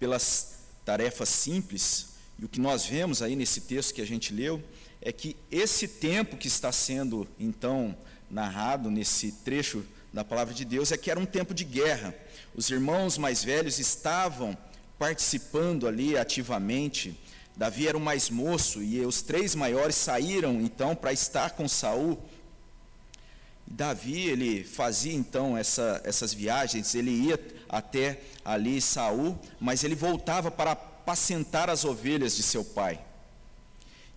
pelas 0.00 0.54
tarefas 0.84 1.28
simples, 1.28 2.11
e 2.42 2.44
o 2.44 2.48
que 2.48 2.58
nós 2.58 2.84
vemos 2.84 3.22
aí 3.22 3.36
nesse 3.36 3.60
texto 3.60 3.94
que 3.94 4.02
a 4.02 4.04
gente 4.04 4.34
leu 4.34 4.60
é 5.00 5.12
que 5.12 5.36
esse 5.48 5.86
tempo 5.86 6.36
que 6.36 6.48
está 6.48 6.72
sendo 6.72 7.24
então 7.38 7.96
narrado 8.28 8.90
nesse 8.90 9.30
trecho 9.30 9.84
da 10.12 10.24
palavra 10.24 10.52
de 10.52 10.64
Deus 10.64 10.90
é 10.90 10.96
que 10.96 11.08
era 11.08 11.20
um 11.20 11.24
tempo 11.24 11.54
de 11.54 11.62
guerra. 11.62 12.12
Os 12.52 12.68
irmãos 12.68 13.16
mais 13.16 13.44
velhos 13.44 13.78
estavam 13.78 14.58
participando 14.98 15.86
ali 15.86 16.18
ativamente. 16.18 17.16
Davi 17.56 17.86
era 17.86 17.96
o 17.96 18.00
mais 18.00 18.28
moço 18.28 18.82
e 18.82 19.00
os 19.06 19.22
três 19.22 19.54
maiores 19.54 19.94
saíram 19.94 20.60
então 20.60 20.96
para 20.96 21.12
estar 21.12 21.50
com 21.50 21.68
Saul. 21.68 22.20
Davi 23.64 24.20
ele 24.20 24.64
fazia 24.64 25.14
então 25.14 25.56
essa, 25.56 26.02
essas 26.04 26.34
viagens, 26.34 26.92
ele 26.96 27.12
ia 27.12 27.38
até 27.68 28.20
ali 28.44 28.80
Saul, 28.80 29.38
mas 29.60 29.84
ele 29.84 29.94
voltava 29.94 30.50
para 30.50 30.91
apacentar 31.02 31.68
as 31.68 31.84
ovelhas 31.84 32.36
de 32.36 32.44
seu 32.44 32.64
pai. 32.64 33.00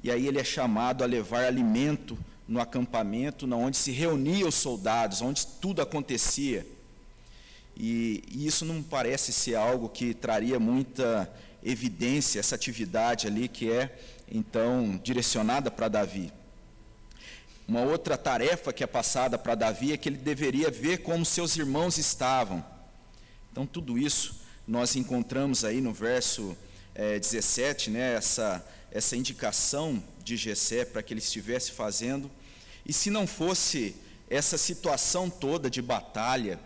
E 0.03 0.11
aí 0.11 0.27
ele 0.27 0.39
é 0.39 0.43
chamado 0.43 1.03
a 1.03 1.07
levar 1.07 1.43
alimento 1.43 2.15
no 2.47 2.61
acampamento, 2.61 3.51
onde 3.51 3.75
se 3.75 3.91
reuniam 3.91 4.47
os 4.47 4.53
soldados, 4.53 5.19
onde 5.19 5.47
tudo 5.47 5.81
acontecia. 5.81 6.65
E, 7.75 8.23
e, 8.31 8.45
isso 8.45 8.63
não 8.63 8.83
parece 8.83 9.33
ser 9.33 9.55
algo 9.55 9.89
que 9.89 10.13
traria 10.13 10.59
muita 10.59 11.29
evidência, 11.63 12.39
essa 12.39 12.53
atividade 12.53 13.25
ali 13.25 13.47
que 13.47 13.71
é, 13.71 13.97
então, 14.31 15.01
direcionada 15.03 15.71
para 15.71 15.87
Davi. 15.87 16.31
Uma 17.67 17.81
outra 17.81 18.15
tarefa 18.15 18.71
que 18.71 18.83
é 18.83 18.87
passada 18.87 19.39
para 19.39 19.55
Davi 19.55 19.91
é 19.91 19.97
que 19.97 20.07
ele 20.07 20.17
deveria 20.17 20.69
ver 20.69 20.99
como 20.99 21.25
seus 21.25 21.57
irmãos 21.57 21.97
estavam. 21.97 22.63
Então, 23.51 23.65
tudo 23.65 23.97
isso 23.97 24.39
nós 24.67 24.95
encontramos 24.95 25.65
aí 25.65 25.81
no 25.81 25.91
verso 25.91 26.55
é, 26.95 27.19
17, 27.19 27.91
né, 27.91 28.15
essa, 28.15 28.65
essa 28.89 29.15
indicação 29.17 30.01
de 30.23 30.37
Gessé 30.37 30.85
para 30.85 31.03
que 31.03 31.13
ele 31.13 31.19
estivesse 31.19 31.71
fazendo. 31.71 32.31
E 32.85 32.93
se 32.93 33.09
não 33.09 33.27
fosse 33.27 33.95
essa 34.29 34.57
situação 34.57 35.29
toda 35.29 35.69
de 35.69 35.81
batalha, 35.81 36.59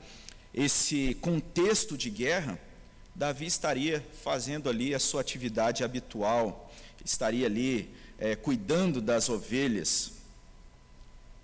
esse 0.53 1.15
contexto 1.15 1.97
de 1.97 2.09
guerra, 2.09 2.59
Davi 3.15 3.47
estaria 3.47 4.05
fazendo 4.23 4.69
ali 4.69 4.93
a 4.93 4.99
sua 4.99 5.21
atividade 5.21 5.83
habitual, 5.83 6.71
estaria 7.03 7.47
ali 7.47 7.89
é, 8.17 8.35
cuidando 8.35 9.01
das 9.01 9.27
ovelhas. 9.27 10.13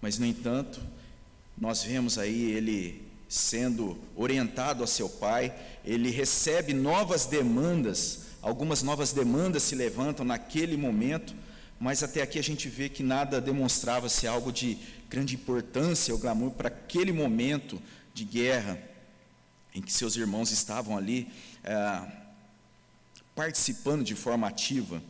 Mas, 0.02 0.20
no 0.20 0.26
entanto, 0.26 0.80
nós 1.58 1.84
vemos 1.84 2.18
aí 2.18 2.52
ele 2.52 3.04
sendo 3.28 3.98
orientado 4.16 4.84
a 4.84 4.88
seu 4.88 5.10
pai, 5.10 5.54
ele 5.84 6.12
recebe 6.12 6.74
novas 6.74 7.26
demandas 7.26 8.25
Algumas 8.46 8.84
novas 8.84 9.12
demandas 9.12 9.64
se 9.64 9.74
levantam 9.74 10.24
naquele 10.24 10.78
momento, 10.78 11.36
mas 11.80 12.04
até 12.04 12.22
aqui 12.22 12.38
a 12.38 12.44
gente 12.44 12.70
vê 12.70 12.88
que 12.88 13.02
nada 13.02 13.42
demonstrava 13.42 14.08
ser 14.08 14.28
algo 14.28 14.52
de 14.52 14.78
grande 15.10 15.34
importância 15.34 16.14
ou 16.14 16.20
glamour 16.20 16.52
para 16.52 16.68
aquele 16.68 17.12
momento 17.12 17.82
de 18.14 18.24
guerra 18.24 18.80
em 19.74 19.82
que 19.82 19.92
seus 19.92 20.16
irmãos 20.16 20.52
estavam 20.52 20.96
ali 20.96 21.28
é, 21.64 22.02
participando 23.34 24.04
de 24.04 24.14
forma 24.14 24.48
ativa. 24.48 25.02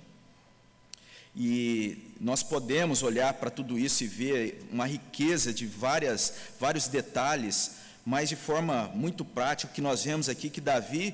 E 1.35 2.13
nós 2.21 2.41
podemos 2.41 3.03
olhar 3.03 3.33
para 3.33 3.49
tudo 3.49 3.77
isso 3.77 4.05
e 4.05 4.07
ver 4.07 4.65
uma 4.71 4.87
riqueza 4.87 5.53
de 5.53 5.67
várias, 5.67 6.35
vários 6.57 6.87
detalhes, 6.87 7.71
mas 8.05 8.29
de 8.29 8.37
forma 8.37 8.89
muito 8.95 9.25
prática, 9.25 9.69
o 9.69 9.75
que 9.75 9.81
nós 9.81 10.05
vemos 10.05 10.29
aqui 10.29 10.49
que 10.49 10.61
Davi 10.61 11.13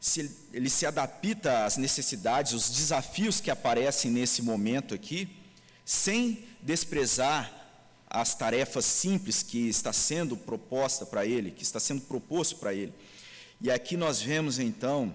se 0.00 0.30
ele 0.52 0.70
se 0.70 0.86
adapta 0.86 1.64
às 1.64 1.76
necessidades, 1.76 2.52
os 2.52 2.70
desafios 2.70 3.40
que 3.40 3.50
aparecem 3.50 4.10
nesse 4.10 4.42
momento 4.42 4.94
aqui, 4.94 5.28
sem 5.84 6.44
desprezar 6.62 7.52
as 8.08 8.34
tarefas 8.34 8.84
simples 8.84 9.42
que 9.42 9.68
está 9.68 9.92
sendo 9.92 10.36
proposta 10.36 11.04
para 11.04 11.26
ele, 11.26 11.50
que 11.50 11.62
está 11.62 11.80
sendo 11.80 12.02
proposto 12.02 12.56
para 12.56 12.72
ele. 12.72 12.92
E 13.60 13.70
aqui 13.70 13.96
nós 13.96 14.20
vemos 14.20 14.58
então, 14.58 15.14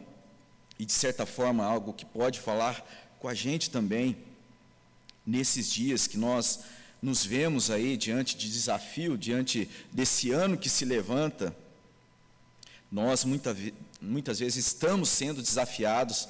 e 0.77 0.85
de 0.85 0.91
certa 0.91 1.25
forma 1.25 1.63
algo 1.63 1.93
que 1.93 2.05
pode 2.05 2.39
falar 2.39 2.85
com 3.19 3.27
a 3.27 3.33
gente 3.33 3.69
também, 3.69 4.17
nesses 5.25 5.71
dias 5.71 6.07
que 6.07 6.17
nós 6.17 6.59
nos 7.01 7.25
vemos 7.25 7.71
aí 7.71 7.97
diante 7.97 8.35
de 8.37 8.51
desafio, 8.51 9.17
diante 9.17 9.69
desse 9.91 10.31
ano 10.31 10.57
que 10.57 10.69
se 10.69 10.85
levanta, 10.85 11.55
nós 12.91 13.23
muita, 13.25 13.55
muitas 14.03 14.39
vezes 14.39 14.67
estamos 14.67 15.10
sendo 15.10 15.41
desafiados 15.41 16.27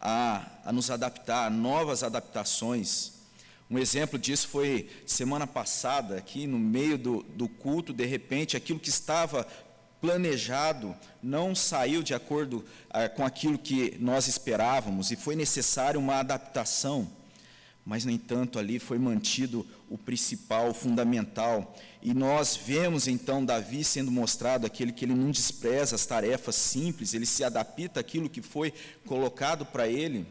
a, 0.00 0.46
a 0.64 0.72
nos 0.72 0.90
adaptar 0.90 1.46
a 1.46 1.50
novas 1.50 2.02
adaptações. 2.02 3.12
Um 3.68 3.78
exemplo 3.78 4.18
disso 4.18 4.46
foi 4.48 4.88
semana 5.04 5.46
passada, 5.46 6.16
aqui 6.16 6.46
no 6.46 6.58
meio 6.58 6.96
do, 6.96 7.22
do 7.22 7.48
culto, 7.48 7.92
de 7.92 8.06
repente, 8.06 8.56
aquilo 8.56 8.78
que 8.78 8.88
estava 8.88 9.46
planejado 10.00 10.94
não 11.20 11.54
saiu 11.54 12.02
de 12.02 12.14
acordo 12.14 12.64
ah, 12.90 13.08
com 13.08 13.24
aquilo 13.24 13.58
que 13.58 13.96
nós 13.98 14.28
esperávamos 14.28 15.10
e 15.10 15.16
foi 15.16 15.34
necessário 15.34 15.98
uma 15.98 16.20
adaptação. 16.20 17.10
Mas, 17.84 18.04
no 18.04 18.10
entanto, 18.10 18.58
ali 18.58 18.78
foi 18.78 18.98
mantido 18.98 19.66
o 19.88 19.96
principal, 19.96 20.70
o 20.70 20.74
fundamental. 20.74 21.76
E 22.02 22.12
nós 22.12 22.56
vemos 22.56 23.06
então 23.06 23.44
Davi 23.44 23.84
sendo 23.84 24.10
mostrado 24.10 24.66
aquele 24.66 24.92
que 24.92 25.04
ele 25.04 25.14
não 25.14 25.30
despreza 25.30 25.94
as 25.94 26.06
tarefas 26.06 26.54
simples, 26.56 27.14
ele 27.14 27.26
se 27.26 27.44
adapta 27.44 28.00
àquilo 28.00 28.28
que 28.28 28.42
foi 28.42 28.72
colocado 29.04 29.64
para 29.64 29.88
ele. 29.88 30.26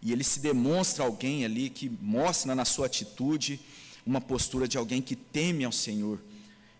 E 0.00 0.12
ele 0.12 0.22
se 0.22 0.40
demonstra 0.40 1.04
alguém 1.04 1.44
ali 1.44 1.70
que 1.70 1.88
mostra 2.00 2.54
na 2.54 2.64
sua 2.64 2.86
atitude 2.86 3.60
uma 4.06 4.20
postura 4.20 4.68
de 4.68 4.78
alguém 4.78 5.02
que 5.02 5.16
teme 5.16 5.64
ao 5.64 5.72
Senhor. 5.72 6.20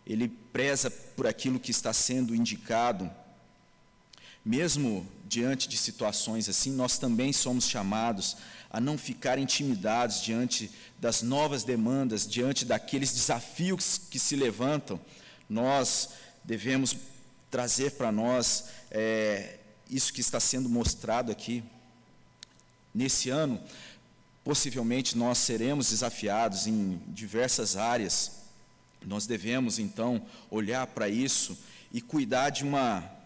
Ele 0.07 0.29
preza 0.29 0.91
por 0.91 1.27
aquilo 1.27 1.61
que 1.61 1.71
está 1.71 1.93
sendo 1.93 2.35
indicado. 2.35 3.11
Mesmo 4.45 5.07
diante 5.29 5.69
de 5.69 5.77
situações 5.77 6.49
assim, 6.49 6.73
nós 6.73 6.99
também 6.99 7.33
somos 7.33 7.69
chamados 7.69 8.37
a 8.71 8.81
não 8.81 8.99
ficar 8.99 9.39
intimidados 9.39 10.23
diante 10.23 10.71
das 10.99 11.23
novas 11.23 11.65
demandas, 11.65 12.29
diante 12.29 12.65
daqueles 12.65 13.13
desafios 13.13 13.99
que 14.11 14.19
se 14.19 14.37
levantam. 14.37 15.01
Nós 15.49 16.11
devemos 16.45 16.97
trazer 17.51 17.93
para 17.93 18.13
nós 18.13 18.67
é, 18.91 19.59
isso 19.89 20.13
que 20.13 20.21
está 20.21 20.39
sendo 20.39 20.69
mostrado 20.69 21.33
aqui. 21.33 21.65
Nesse 22.95 23.31
ano, 23.31 23.61
possivelmente 24.45 25.17
nós 25.17 25.39
seremos 25.39 25.91
desafiados 25.91 26.67
em 26.67 27.01
diversas 27.07 27.77
áreas. 27.77 28.33
Nós 29.07 29.27
devemos 29.27 29.79
então 29.79 30.21
olhar 30.51 30.87
para 30.89 31.09
isso 31.09 31.57
e 31.93 32.01
cuidar 32.01 32.51
de 32.51 32.65
uma 32.65 33.18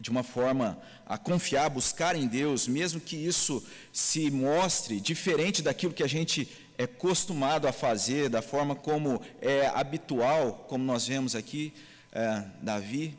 de 0.00 0.10
uma 0.10 0.22
forma 0.22 0.78
a 1.06 1.18
confiar, 1.18 1.68
buscar 1.70 2.14
em 2.14 2.26
Deus, 2.26 2.68
mesmo 2.68 3.00
que 3.00 3.16
isso 3.16 3.64
se 3.92 4.30
mostre 4.30 5.00
diferente 5.00 5.62
daquilo 5.62 5.92
que 5.92 6.02
a 6.02 6.08
gente 6.08 6.48
é 6.76 6.84
acostumado 6.84 7.66
a 7.66 7.72
fazer, 7.72 8.28
da 8.28 8.40
forma 8.40 8.76
como 8.76 9.20
é 9.40 9.66
habitual, 9.66 10.64
como 10.68 10.84
nós 10.84 11.06
vemos 11.08 11.34
aqui, 11.34 11.72
é, 12.12 12.44
Davi, 12.62 13.18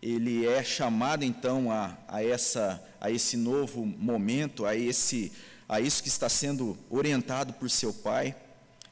ele 0.00 0.46
é 0.46 0.62
chamado 0.62 1.24
então 1.24 1.70
a, 1.70 1.96
a, 2.06 2.24
essa, 2.24 2.82
a 3.00 3.10
esse 3.10 3.36
novo 3.36 3.84
momento, 3.84 4.64
a, 4.64 4.76
esse, 4.76 5.32
a 5.68 5.80
isso 5.80 6.02
que 6.02 6.08
está 6.08 6.28
sendo 6.28 6.78
orientado 6.88 7.52
por 7.54 7.68
seu 7.68 7.92
pai, 7.92 8.34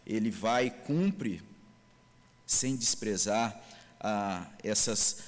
ele 0.06 0.30
vai 0.30 0.70
cumpre, 0.70 1.42
sem 2.46 2.76
desprezar 2.76 3.58
ah, 4.00 4.46
essas 4.64 5.18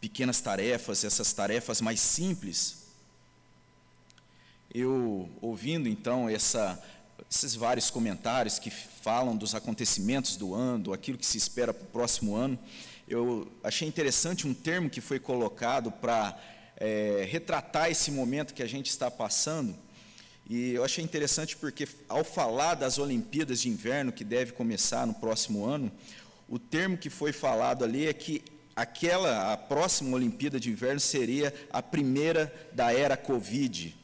pequenas 0.00 0.40
tarefas, 0.40 1.04
essas 1.04 1.32
tarefas 1.32 1.80
mais 1.80 2.00
simples. 2.00 2.78
Eu, 4.72 5.28
ouvindo 5.42 5.88
então 5.88 6.28
essa, 6.28 6.80
esses 7.30 7.54
vários 7.54 7.90
comentários 7.90 8.58
que 8.58 8.70
falam 8.70 9.36
dos 9.36 9.54
acontecimentos 9.54 10.36
do 10.36 10.54
ano, 10.54 10.92
aquilo 10.92 11.18
que 11.18 11.26
se 11.26 11.36
espera 11.36 11.74
para 11.74 11.84
o 11.84 11.88
próximo 11.88 12.34
ano, 12.34 12.58
eu 13.08 13.50
achei 13.64 13.86
interessante 13.88 14.46
um 14.46 14.54
termo 14.54 14.88
que 14.88 15.00
foi 15.00 15.18
colocado 15.18 15.90
para 15.90 16.38
é, 16.76 17.26
retratar 17.28 17.90
esse 17.90 18.10
momento 18.10 18.54
que 18.54 18.62
a 18.62 18.68
gente 18.68 18.88
está 18.88 19.10
passando. 19.10 19.76
E 20.48 20.72
eu 20.72 20.84
achei 20.84 21.04
interessante 21.04 21.56
porque, 21.56 21.86
ao 22.08 22.24
falar 22.24 22.74
das 22.74 22.98
Olimpíadas 22.98 23.60
de 23.60 23.68
Inverno, 23.68 24.12
que 24.12 24.24
deve 24.24 24.52
começar 24.52 25.06
no 25.06 25.14
próximo 25.14 25.64
ano, 25.64 25.92
o 26.48 26.58
termo 26.58 26.96
que 26.96 27.10
foi 27.10 27.32
falado 27.32 27.84
ali 27.84 28.06
é 28.06 28.12
que 28.12 28.42
aquela, 28.80 29.52
a 29.52 29.56
próxima 29.58 30.16
Olimpíada 30.16 30.58
de 30.58 30.70
Inverno 30.70 31.00
seria 31.00 31.54
a 31.70 31.82
primeira 31.82 32.52
da 32.72 32.92
era 32.92 33.16
Covid. 33.16 33.94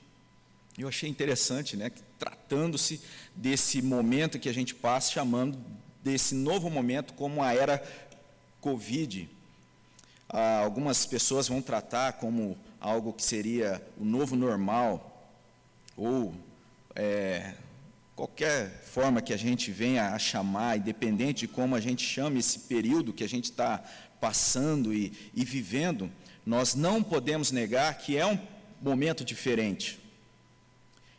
Eu 0.79 0.89
achei 0.89 1.09
interessante, 1.09 1.77
né, 1.79 1.91
tratando-se 2.19 3.01
desse 3.35 3.81
momento 3.81 4.39
que 4.39 4.51
a 4.51 4.53
gente 4.53 4.75
passa, 4.75 5.13
chamando 5.13 5.59
desse 6.05 6.35
novo 6.35 6.69
momento 6.69 7.15
como 7.15 7.43
a 7.43 7.55
era 7.55 7.83
Covid. 8.61 9.31
Ah, 10.29 10.59
algumas 10.59 11.07
pessoas 11.07 11.49
vão 11.49 11.63
tratar 11.63 12.15
como 12.15 12.59
algo 12.79 13.15
que 13.15 13.23
seria 13.23 13.83
o 13.99 14.05
novo 14.05 14.37
normal, 14.37 15.33
ou 15.97 16.35
é, 16.95 17.55
qualquer 18.15 18.83
forma 18.83 19.23
que 19.23 19.33
a 19.33 19.39
gente 19.39 19.71
venha 19.71 20.11
a 20.11 20.19
chamar, 20.19 20.77
independente 20.77 21.47
de 21.47 21.49
como 21.49 21.75
a 21.75 21.81
gente 21.81 22.05
chame 22.05 22.41
esse 22.41 22.61
período 22.61 23.15
que 23.15 23.25
a 23.25 23.29
gente 23.29 23.45
está 23.45 23.83
passando 24.27 24.93
e, 24.93 25.13
e 25.33 25.45
vivendo, 25.45 26.11
nós 26.45 26.75
não 26.75 27.01
podemos 27.01 27.53
negar 27.53 27.97
que 27.97 28.17
é 28.17 28.27
um 28.27 28.37
momento 28.83 29.25
diferente. 29.25 30.01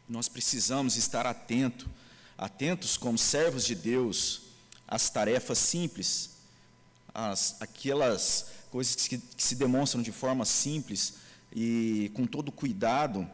Nós 0.10 0.28
precisamos 0.28 0.98
estar 0.98 1.26
atento, 1.26 1.90
atentos 2.38 2.98
como 2.98 3.18
servos 3.18 3.64
de 3.64 3.76
Deus 3.76 4.42
às 4.86 5.10
tarefas 5.10 5.58
simples, 5.58 6.32
às, 7.14 7.62
aquelas 7.62 8.48
coisas 8.70 9.08
que, 9.08 9.18
que 9.18 9.42
se 9.42 9.56
demonstram 9.56 10.04
de 10.04 10.12
forma 10.12 10.44
simples 10.44 11.14
e 11.56 12.12
com 12.14 12.28
todo 12.28 12.52
cuidado. 12.52 13.26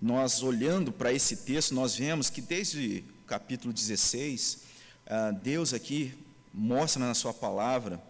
Nós 0.00 0.40
olhando 0.40 0.92
para 0.92 1.12
esse 1.12 1.38
texto, 1.38 1.74
nós 1.74 1.96
vemos 1.96 2.30
que 2.30 2.40
desde 2.40 3.02
o 3.24 3.26
capítulo 3.26 3.72
16, 3.72 4.58
ah, 5.08 5.32
Deus 5.32 5.74
aqui 5.74 6.16
mostra 6.54 7.04
na 7.04 7.14
sua 7.14 7.34
palavra 7.34 8.00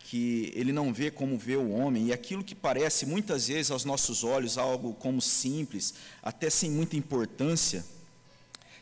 que 0.00 0.52
ele 0.56 0.72
não 0.72 0.92
vê 0.92 1.10
como 1.10 1.38
vê 1.38 1.56
o 1.56 1.70
homem, 1.70 2.06
e 2.06 2.12
aquilo 2.12 2.42
que 2.42 2.54
parece 2.54 3.06
muitas 3.06 3.46
vezes 3.46 3.70
aos 3.70 3.84
nossos 3.84 4.24
olhos 4.24 4.58
algo 4.58 4.94
como 4.94 5.20
simples, 5.20 5.94
até 6.22 6.50
sem 6.50 6.70
muita 6.70 6.96
importância, 6.96 7.84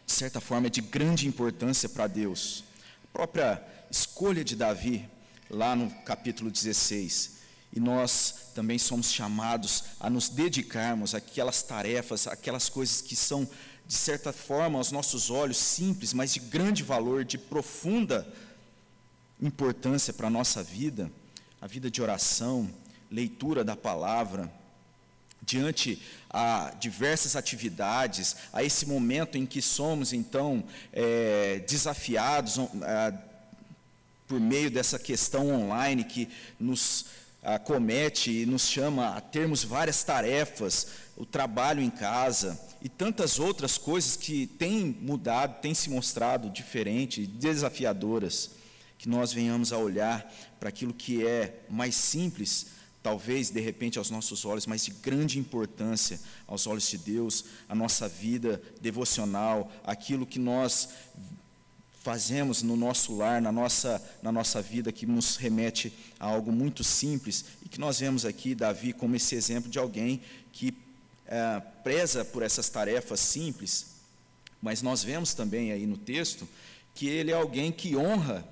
de 0.06 0.12
certa 0.12 0.40
forma 0.40 0.68
é 0.68 0.70
de 0.70 0.80
grande 0.80 1.28
importância 1.28 1.88
para 1.88 2.06
Deus. 2.06 2.64
A 3.04 3.18
própria 3.18 3.62
escolha 3.90 4.42
de 4.42 4.56
Davi, 4.56 5.08
lá 5.50 5.76
no 5.76 5.90
capítulo 6.02 6.50
16, 6.50 7.38
e 7.74 7.80
nós 7.80 8.52
também 8.54 8.78
somos 8.78 9.12
chamados 9.12 9.84
a 10.00 10.08
nos 10.08 10.28
dedicarmos 10.28 11.14
àquelas 11.14 11.62
tarefas, 11.62 12.26
aquelas 12.26 12.68
coisas 12.68 13.02
que 13.02 13.14
são, 13.14 13.46
de 13.86 13.94
certa 13.94 14.32
forma, 14.32 14.78
aos 14.78 14.90
nossos 14.90 15.30
olhos 15.30 15.58
simples, 15.58 16.14
mas 16.14 16.32
de 16.32 16.40
grande 16.40 16.82
valor, 16.82 17.24
de 17.24 17.36
profunda 17.36 18.26
importância 19.40 20.12
para 20.12 20.26
a 20.26 20.30
nossa 20.30 20.62
vida, 20.62 21.10
a 21.60 21.66
vida 21.66 21.90
de 21.90 22.02
oração, 22.02 22.68
leitura 23.10 23.64
da 23.64 23.76
palavra, 23.76 24.52
diante 25.42 26.02
a 26.28 26.74
diversas 26.78 27.36
atividades, 27.36 28.36
a 28.52 28.62
esse 28.62 28.86
momento 28.86 29.38
em 29.38 29.46
que 29.46 29.62
somos 29.62 30.12
então 30.12 30.62
é, 30.92 31.64
desafiados 31.66 32.58
é, 32.58 33.14
por 34.26 34.38
meio 34.38 34.70
dessa 34.70 34.98
questão 34.98 35.48
online 35.48 36.04
que 36.04 36.28
nos 36.60 37.06
acomete 37.42 38.42
e 38.42 38.46
nos 38.46 38.68
chama 38.68 39.16
a 39.16 39.20
termos 39.20 39.64
várias 39.64 40.02
tarefas, 40.02 40.88
o 41.16 41.24
trabalho 41.24 41.80
em 41.80 41.88
casa 41.88 42.60
e 42.82 42.88
tantas 42.88 43.38
outras 43.38 43.78
coisas 43.78 44.16
que 44.16 44.46
têm 44.46 44.96
mudado, 45.00 45.60
têm 45.62 45.72
se 45.72 45.88
mostrado 45.88 46.50
diferentes, 46.50 47.26
desafiadoras 47.26 48.57
que 48.98 49.08
nós 49.08 49.32
venhamos 49.32 49.72
a 49.72 49.78
olhar 49.78 50.30
para 50.58 50.68
aquilo 50.68 50.92
que 50.92 51.24
é 51.24 51.60
mais 51.70 51.94
simples, 51.94 52.66
talvez 53.02 53.48
de 53.48 53.60
repente 53.60 53.96
aos 53.96 54.10
nossos 54.10 54.44
olhos, 54.44 54.66
mas 54.66 54.84
de 54.84 54.90
grande 54.90 55.38
importância 55.38 56.18
aos 56.46 56.66
olhos 56.66 56.88
de 56.88 56.98
Deus, 56.98 57.44
a 57.68 57.74
nossa 57.74 58.08
vida 58.08 58.60
devocional, 58.80 59.70
aquilo 59.84 60.26
que 60.26 60.38
nós 60.38 60.88
fazemos 62.02 62.62
no 62.62 62.76
nosso 62.76 63.14
lar, 63.16 63.40
na 63.40 63.52
nossa, 63.52 64.02
na 64.22 64.32
nossa 64.32 64.60
vida, 64.60 64.90
que 64.90 65.06
nos 65.06 65.36
remete 65.36 65.92
a 66.18 66.26
algo 66.26 66.50
muito 66.50 66.82
simples, 66.82 67.44
e 67.64 67.68
que 67.68 67.78
nós 67.78 68.00
vemos 68.00 68.24
aqui 68.24 68.54
Davi 68.54 68.92
como 68.92 69.14
esse 69.14 69.34
exemplo 69.34 69.70
de 69.70 69.78
alguém 69.78 70.20
que 70.52 70.74
é, 71.26 71.60
preza 71.84 72.24
por 72.24 72.42
essas 72.42 72.68
tarefas 72.68 73.20
simples, 73.20 73.98
mas 74.60 74.82
nós 74.82 75.04
vemos 75.04 75.34
também 75.34 75.70
aí 75.70 75.86
no 75.86 75.96
texto 75.96 76.48
que 76.94 77.06
ele 77.06 77.30
é 77.30 77.34
alguém 77.34 77.70
que 77.70 77.94
honra 77.94 78.44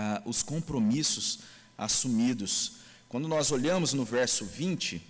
ah, 0.00 0.22
os 0.24 0.44
compromissos 0.44 1.40
assumidos. 1.76 2.74
Quando 3.08 3.26
nós 3.26 3.50
olhamos 3.50 3.92
no 3.92 4.04
verso 4.04 4.44
20, 4.44 5.02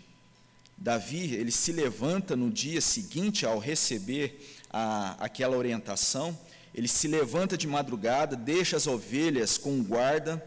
Davi, 0.79 1.35
ele 1.35 1.51
se 1.51 1.73
levanta 1.73 2.35
no 2.35 2.51
dia 2.51 2.81
seguinte 2.81 3.45
ao 3.45 3.59
receber 3.59 4.57
a, 4.71 5.15
aquela 5.23 5.59
orientação, 5.59 6.39
ele 6.75 6.89
se 6.89 7.07
levanta 7.07 7.55
de 7.55 7.67
madrugada, 7.67 8.35
deixa 8.35 8.79
as 8.79 8.87
ovelhas 8.87 9.59
com 9.59 9.79
o 9.79 9.85
guarda, 9.85 10.43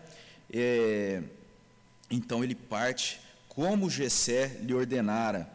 é, 0.52 1.22
então 2.10 2.44
ele 2.44 2.56
parte 2.56 3.20
como 3.48 3.92
Jessé 3.92 4.60
lhe 4.64 4.74
ordenara. 4.74 5.48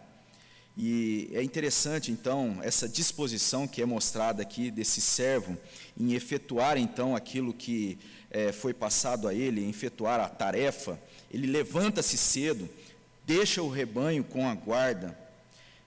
E 0.76 1.30
é 1.32 1.42
interessante, 1.42 2.12
então, 2.12 2.58
essa 2.62 2.86
disposição 2.86 3.66
que 3.66 3.80
é 3.80 3.86
mostrada 3.86 4.42
aqui 4.42 4.70
desse 4.70 5.00
servo 5.00 5.56
em 5.98 6.12
efetuar, 6.12 6.76
então, 6.76 7.16
aquilo 7.16 7.54
que 7.54 7.98
é, 8.30 8.52
foi 8.52 8.74
passado 8.74 9.26
a 9.26 9.32
ele, 9.32 9.64
em 9.64 9.70
efetuar 9.70 10.20
a 10.20 10.28
tarefa. 10.28 11.00
Ele 11.32 11.46
levanta-se 11.46 12.18
cedo, 12.18 12.68
deixa 13.24 13.62
o 13.62 13.70
rebanho 13.70 14.22
com 14.22 14.46
a 14.46 14.54
guarda. 14.54 15.18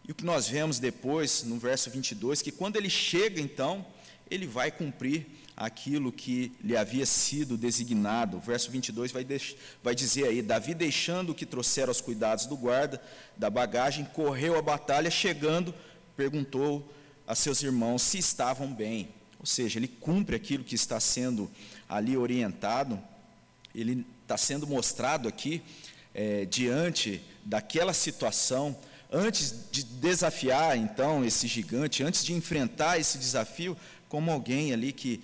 E 0.08 0.12
o 0.12 0.16
que 0.16 0.26
nós 0.26 0.48
vemos 0.48 0.80
depois, 0.80 1.44
no 1.44 1.60
verso 1.60 1.92
22, 1.92 2.42
que 2.42 2.52
quando 2.52 2.76
ele 2.76 2.90
chega, 2.90 3.40
então, 3.40 3.86
ele 4.30 4.48
vai 4.48 4.72
cumprir 4.72 5.28
aquilo 5.60 6.10
que 6.10 6.54
lhe 6.64 6.78
havia 6.78 7.06
sido 7.06 7.58
designado. 7.58 8.38
O 8.38 8.40
verso 8.40 8.72
22 8.72 9.12
vai, 9.12 9.28
vai 9.84 9.94
dizer 9.94 10.26
aí: 10.26 10.42
Davi, 10.42 10.74
deixando 10.74 11.32
o 11.32 11.36
que 11.36 11.46
trouxeram 11.46 11.90
aos 11.90 12.00
cuidados 12.00 12.46
do 12.46 12.56
guarda 12.56 13.02
da 13.36 13.50
bagagem, 13.50 14.06
correu 14.06 14.58
à 14.58 14.62
batalha, 14.62 15.12
chegando, 15.12 15.76
perguntou 16.16 16.90
a 17.28 17.36
seus 17.36 17.62
irmãos 17.62 18.02
se 18.02 18.18
estavam 18.18 18.74
bem. 18.74 19.10
Ou 19.38 19.46
seja, 19.46 19.78
ele 19.78 19.88
cumpre 19.88 20.36
aquilo 20.36 20.64
que 20.64 20.76
está 20.76 21.00
sendo 21.00 21.52
ali 21.88 22.16
orientado, 22.16 23.00
ele 23.76 24.06
está 24.24 24.38
sendo 24.38 24.66
mostrado 24.66 25.28
aqui 25.28 25.62
é, 26.14 26.46
diante 26.46 27.22
daquela 27.44 27.94
situação, 27.94 28.78
antes 29.12 29.54
de 29.72 29.84
desafiar 29.84 30.78
então 30.78 31.26
esse 31.26 31.48
gigante, 31.48 32.04
antes 32.04 32.24
de 32.24 32.34
enfrentar 32.34 33.00
esse 33.00 33.18
desafio, 33.18 33.76
como 34.10 34.32
alguém 34.32 34.74
ali 34.74 34.92
que 34.92 35.22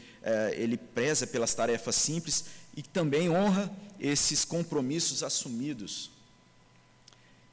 ele 0.56 0.78
preza 0.78 1.28
pelas 1.28 1.54
tarefas 1.54 1.96
simples 1.96 2.46
e 2.76 2.82
também 2.82 3.30
honra 3.30 3.72
esses 4.00 4.44
compromissos 4.44 5.24
assumidos. 5.24 6.12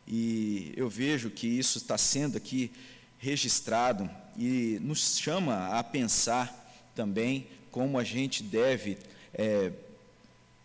E 0.06 0.72
eu 0.76 0.88
vejo 0.88 1.30
que 1.30 1.46
isso 1.46 1.78
está 1.78 1.96
sendo 1.96 2.37
aqui 2.37 2.72
registrado 3.18 4.11
e 4.37 4.78
nos 4.80 5.18
chama 5.18 5.68
a 5.78 5.85
pensar 5.85 6.90
também 6.94 7.46
como 7.70 7.98
a 7.98 8.04
gente 8.04 8.42
deve 8.42 8.98
é, 9.32 9.72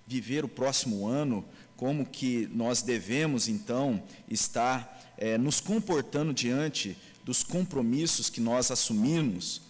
viver 0.08 0.43
o 0.43 0.48
próximo 0.48 1.08
ano, 1.08 1.46
como 1.76 2.06
que 2.06 2.50
nós 2.52 2.82
devemos 2.82 3.48
então 3.48 4.04
estar 4.28 5.13
é, 5.17 5.38
nos 5.38 5.62
comportando 5.62 6.34
diante 6.34 6.98
dos 7.24 7.43
compromissos 7.43 8.30
que 8.30 8.41
nós 8.41 8.72
assumimos 8.72 9.62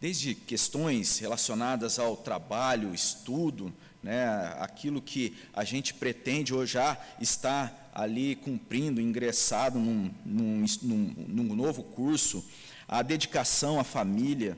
desde 0.00 0.34
questões 0.34 1.18
relacionadas 1.18 1.98
ao 1.98 2.16
trabalho, 2.16 2.94
estudo, 2.94 3.72
né, 4.02 4.26
aquilo 4.58 5.02
que 5.02 5.36
a 5.52 5.62
gente 5.62 5.92
pretende 5.92 6.54
ou 6.54 6.64
já 6.64 6.98
está 7.20 7.70
ali 7.92 8.34
cumprindo, 8.36 9.00
ingressado 9.00 9.78
num, 9.78 10.10
num, 10.24 10.64
num, 10.82 11.14
num 11.28 11.54
novo 11.54 11.82
curso, 11.82 12.42
a 12.88 13.02
dedicação 13.02 13.78
à 13.78 13.84
família 13.84 14.56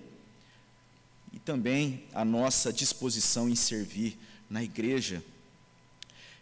e 1.33 1.39
também 1.41 2.05
a 2.15 2.25
nossa 2.25 2.73
disposição 2.73 3.49
em 3.49 3.57
servir 3.57 4.17
na 4.49 4.63
igreja. 4.63 5.25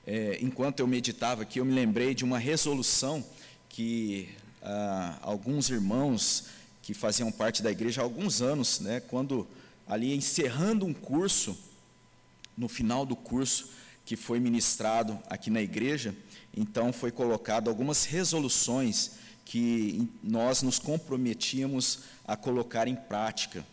É, 0.07 0.39
enquanto 0.43 0.81
eu 0.81 0.87
meditava 0.87 1.43
aqui, 1.43 1.59
eu 1.59 1.65
me 1.65 1.73
lembrei 1.73 2.15
de 2.15 2.25
uma 2.25 2.39
resolução 2.39 3.25
que 3.69 4.29
ah, 4.63 5.19
alguns 5.23 5.71
irmãos 5.71 6.47
que 6.91 6.95
faziam 6.95 7.31
parte 7.31 7.63
da 7.63 7.71
igreja 7.71 8.01
há 8.01 8.05
alguns 8.05 8.43
anos, 8.43 8.81
né, 8.81 8.99
quando 8.99 9.47
ali 9.87 10.13
encerrando 10.13 10.85
um 10.85 10.93
curso, 10.93 11.57
no 12.59 12.69
final 12.69 13.07
do 13.07 13.15
curso 13.15 13.69
que 14.05 14.17
foi 14.17 14.41
ministrado 14.41 15.17
aqui 15.31 15.51
na 15.51 15.63
igreja, 15.63 16.13
então 16.53 16.93
foi 16.93 17.13
colocado 17.13 17.69
algumas 17.71 18.07
resoluções 18.07 19.13
que 19.45 20.11
nós 20.21 20.63
nos 20.63 20.81
comprometíamos 20.81 22.01
a 22.27 22.37
colocar 22.37 22.89
em 22.89 22.97
prática. 22.97 23.65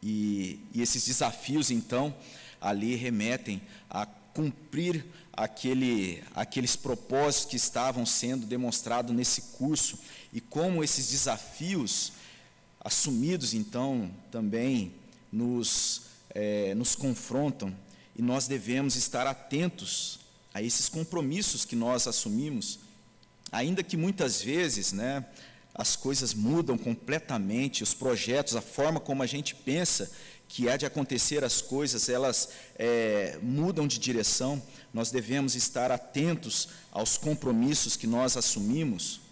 E, 0.00 0.60
e 0.72 0.80
esses 0.80 1.04
desafios, 1.04 1.72
então, 1.72 2.14
ali 2.60 2.94
remetem 2.94 3.60
a 3.90 4.06
cumprir 4.06 5.04
aquele, 5.32 6.22
aqueles 6.36 6.76
propósitos 6.76 7.50
que 7.50 7.56
estavam 7.56 8.06
sendo 8.06 8.46
demonstrados 8.46 9.12
nesse 9.12 9.42
curso 9.58 9.98
e 10.32 10.40
como 10.40 10.82
esses 10.82 11.10
desafios 11.10 12.12
assumidos, 12.80 13.54
então, 13.54 14.10
também 14.30 14.92
nos, 15.32 16.02
é, 16.30 16.74
nos 16.74 16.94
confrontam 16.94 17.74
e 18.16 18.22
nós 18.22 18.46
devemos 18.46 18.96
estar 18.96 19.26
atentos 19.26 20.20
a 20.52 20.62
esses 20.62 20.88
compromissos 20.88 21.64
que 21.64 21.76
nós 21.76 22.06
assumimos, 22.06 22.78
ainda 23.50 23.82
que 23.82 23.96
muitas 23.96 24.42
vezes, 24.42 24.92
né, 24.92 25.24
as 25.74 25.96
coisas 25.96 26.34
mudam 26.34 26.76
completamente, 26.76 27.82
os 27.82 27.94
projetos, 27.94 28.54
a 28.54 28.60
forma 28.60 29.00
como 29.00 29.22
a 29.22 29.26
gente 29.26 29.54
pensa 29.54 30.10
que 30.48 30.68
há 30.68 30.76
de 30.76 30.84
acontecer 30.84 31.42
as 31.44 31.62
coisas, 31.62 32.10
elas 32.10 32.50
é, 32.78 33.38
mudam 33.42 33.86
de 33.86 33.98
direção, 33.98 34.62
nós 34.92 35.10
devemos 35.10 35.54
estar 35.54 35.90
atentos 35.90 36.68
aos 36.90 37.16
compromissos 37.16 37.96
que 37.96 38.06
nós 38.06 38.36
assumimos. 38.36 39.22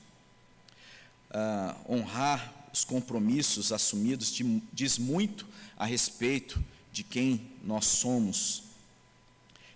Ah, 1.32 1.76
honrar 1.88 2.52
os 2.72 2.84
compromissos 2.84 3.72
assumidos 3.72 4.32
diz 4.72 4.98
muito 4.98 5.46
a 5.76 5.84
respeito 5.84 6.62
de 6.92 7.02
quem 7.02 7.52
nós 7.64 7.86
somos. 7.86 8.64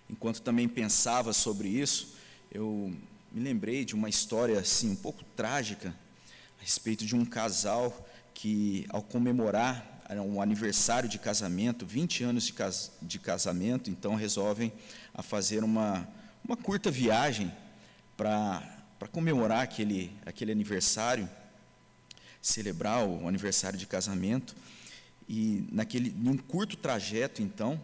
Enquanto 0.09 0.41
também 0.41 0.67
pensava 0.67 1.33
sobre 1.33 1.67
isso, 1.67 2.15
eu 2.51 2.93
me 3.31 3.41
lembrei 3.41 3.83
de 3.83 3.95
uma 3.95 4.09
história 4.09 4.59
assim 4.59 4.91
um 4.91 4.95
pouco 4.95 5.23
trágica 5.35 5.95
a 6.59 6.61
respeito 6.61 7.05
de 7.05 7.15
um 7.15 7.25
casal 7.25 8.07
que 8.33 8.85
ao 8.89 9.01
comemorar 9.01 9.93
um 10.09 10.41
aniversário 10.41 11.09
de 11.09 11.17
casamento, 11.17 11.85
20 11.85 12.23
anos 12.23 12.43
de, 12.43 12.53
cas 12.53 12.91
de 13.01 13.17
casamento, 13.17 13.89
então 13.89 14.13
resolvem 14.13 14.71
a 15.13 15.23
fazer 15.23 15.63
uma, 15.63 16.07
uma 16.43 16.55
curta 16.55 16.91
viagem 16.91 17.51
para 18.15 18.61
comemorar 19.11 19.61
aquele, 19.61 20.11
aquele 20.25 20.51
aniversário, 20.51 21.27
celebrar 22.45 23.03
o 23.03 23.27
aniversário 23.27 23.77
de 23.77 23.87
casamento. 23.87 24.55
E 25.27 25.65
naquele, 25.71 26.11
num 26.11 26.37
curto 26.37 26.77
trajeto, 26.77 27.41
então, 27.41 27.81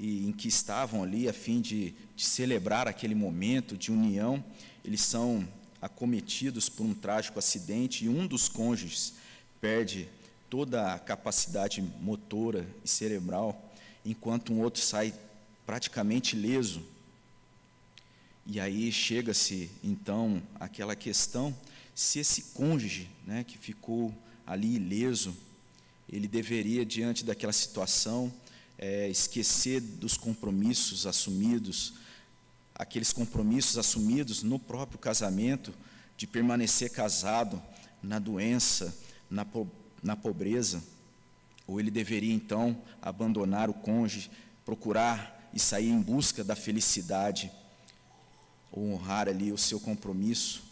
em 0.00 0.32
que 0.32 0.48
estavam 0.48 1.02
ali 1.02 1.28
a 1.28 1.32
fim 1.32 1.60
de, 1.60 1.94
de 2.16 2.24
celebrar 2.24 2.88
aquele 2.88 3.14
momento 3.14 3.76
de 3.76 3.92
união, 3.92 4.44
eles 4.84 5.00
são 5.00 5.46
acometidos 5.80 6.68
por 6.68 6.84
um 6.84 6.92
trágico 6.92 7.38
acidente 7.38 8.04
e 8.04 8.08
um 8.08 8.26
dos 8.26 8.48
cônjuges 8.48 9.14
perde 9.60 10.08
toda 10.50 10.92
a 10.92 10.98
capacidade 10.98 11.80
motora 12.00 12.66
e 12.84 12.88
cerebral, 12.88 13.72
enquanto 14.04 14.52
um 14.52 14.60
outro 14.60 14.82
sai 14.82 15.14
praticamente 15.64 16.34
leso. 16.34 16.82
E 18.44 18.58
aí 18.58 18.90
chega-se 18.90 19.70
então 19.84 20.42
aquela 20.58 20.96
questão 20.96 21.54
se 21.98 22.20
esse 22.20 22.42
cônjuge, 22.54 23.10
né, 23.26 23.42
que 23.42 23.58
ficou 23.58 24.14
ali 24.46 24.76
ileso, 24.76 25.36
ele 26.08 26.28
deveria 26.28 26.86
diante 26.86 27.24
daquela 27.24 27.52
situação 27.52 28.32
é, 28.78 29.08
esquecer 29.08 29.80
dos 29.80 30.16
compromissos 30.16 31.08
assumidos, 31.08 31.94
aqueles 32.72 33.12
compromissos 33.12 33.76
assumidos 33.78 34.44
no 34.44 34.60
próprio 34.60 34.96
casamento 34.96 35.74
de 36.16 36.24
permanecer 36.24 36.92
casado 36.92 37.60
na 38.00 38.20
doença, 38.20 38.96
na, 39.28 39.44
na 40.00 40.14
pobreza, 40.14 40.80
ou 41.66 41.80
ele 41.80 41.90
deveria 41.90 42.32
então 42.32 42.80
abandonar 43.02 43.68
o 43.68 43.74
cônjuge, 43.74 44.30
procurar 44.64 45.50
e 45.52 45.58
sair 45.58 45.88
em 45.88 46.00
busca 46.00 46.44
da 46.44 46.54
felicidade, 46.54 47.50
ou 48.70 48.92
honrar 48.92 49.28
ali 49.28 49.50
o 49.50 49.58
seu 49.58 49.80
compromisso. 49.80 50.67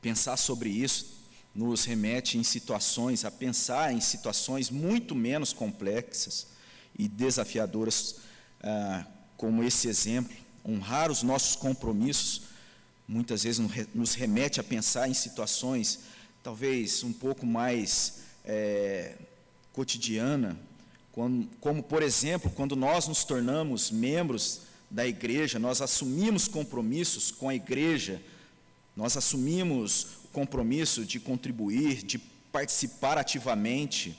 Pensar 0.00 0.36
sobre 0.36 0.70
isso 0.70 1.20
nos 1.54 1.84
remete 1.84 2.38
em 2.38 2.42
situações, 2.42 3.24
a 3.24 3.30
pensar 3.30 3.92
em 3.92 4.00
situações 4.00 4.70
muito 4.70 5.14
menos 5.14 5.52
complexas 5.52 6.46
e 6.98 7.08
desafiadoras, 7.08 8.16
ah, 8.62 9.04
como 9.36 9.62
esse 9.62 9.88
exemplo. 9.88 10.36
Honrar 10.66 11.10
os 11.10 11.22
nossos 11.22 11.56
compromissos 11.56 12.42
muitas 13.08 13.42
vezes 13.42 13.66
nos 13.94 14.14
remete 14.14 14.60
a 14.60 14.62
pensar 14.62 15.08
em 15.08 15.14
situações 15.14 16.00
talvez 16.42 17.02
um 17.02 17.12
pouco 17.12 17.44
mais 17.44 18.20
é, 18.44 19.14
cotidiana, 19.72 20.56
como, 21.12 21.48
como, 21.60 21.82
por 21.82 22.02
exemplo, 22.02 22.50
quando 22.50 22.76
nós 22.76 23.08
nos 23.08 23.24
tornamos 23.24 23.90
membros 23.90 24.62
da 24.90 25.06
igreja, 25.06 25.58
nós 25.58 25.80
assumimos 25.80 26.48
compromissos 26.48 27.30
com 27.30 27.48
a 27.48 27.54
igreja 27.54 28.22
Nós 28.96 29.16
assumimos 29.16 30.18
o 30.24 30.28
compromisso 30.28 31.04
de 31.04 31.18
contribuir, 31.18 32.02
de 32.02 32.18
participar 32.18 33.18
ativamente, 33.18 34.16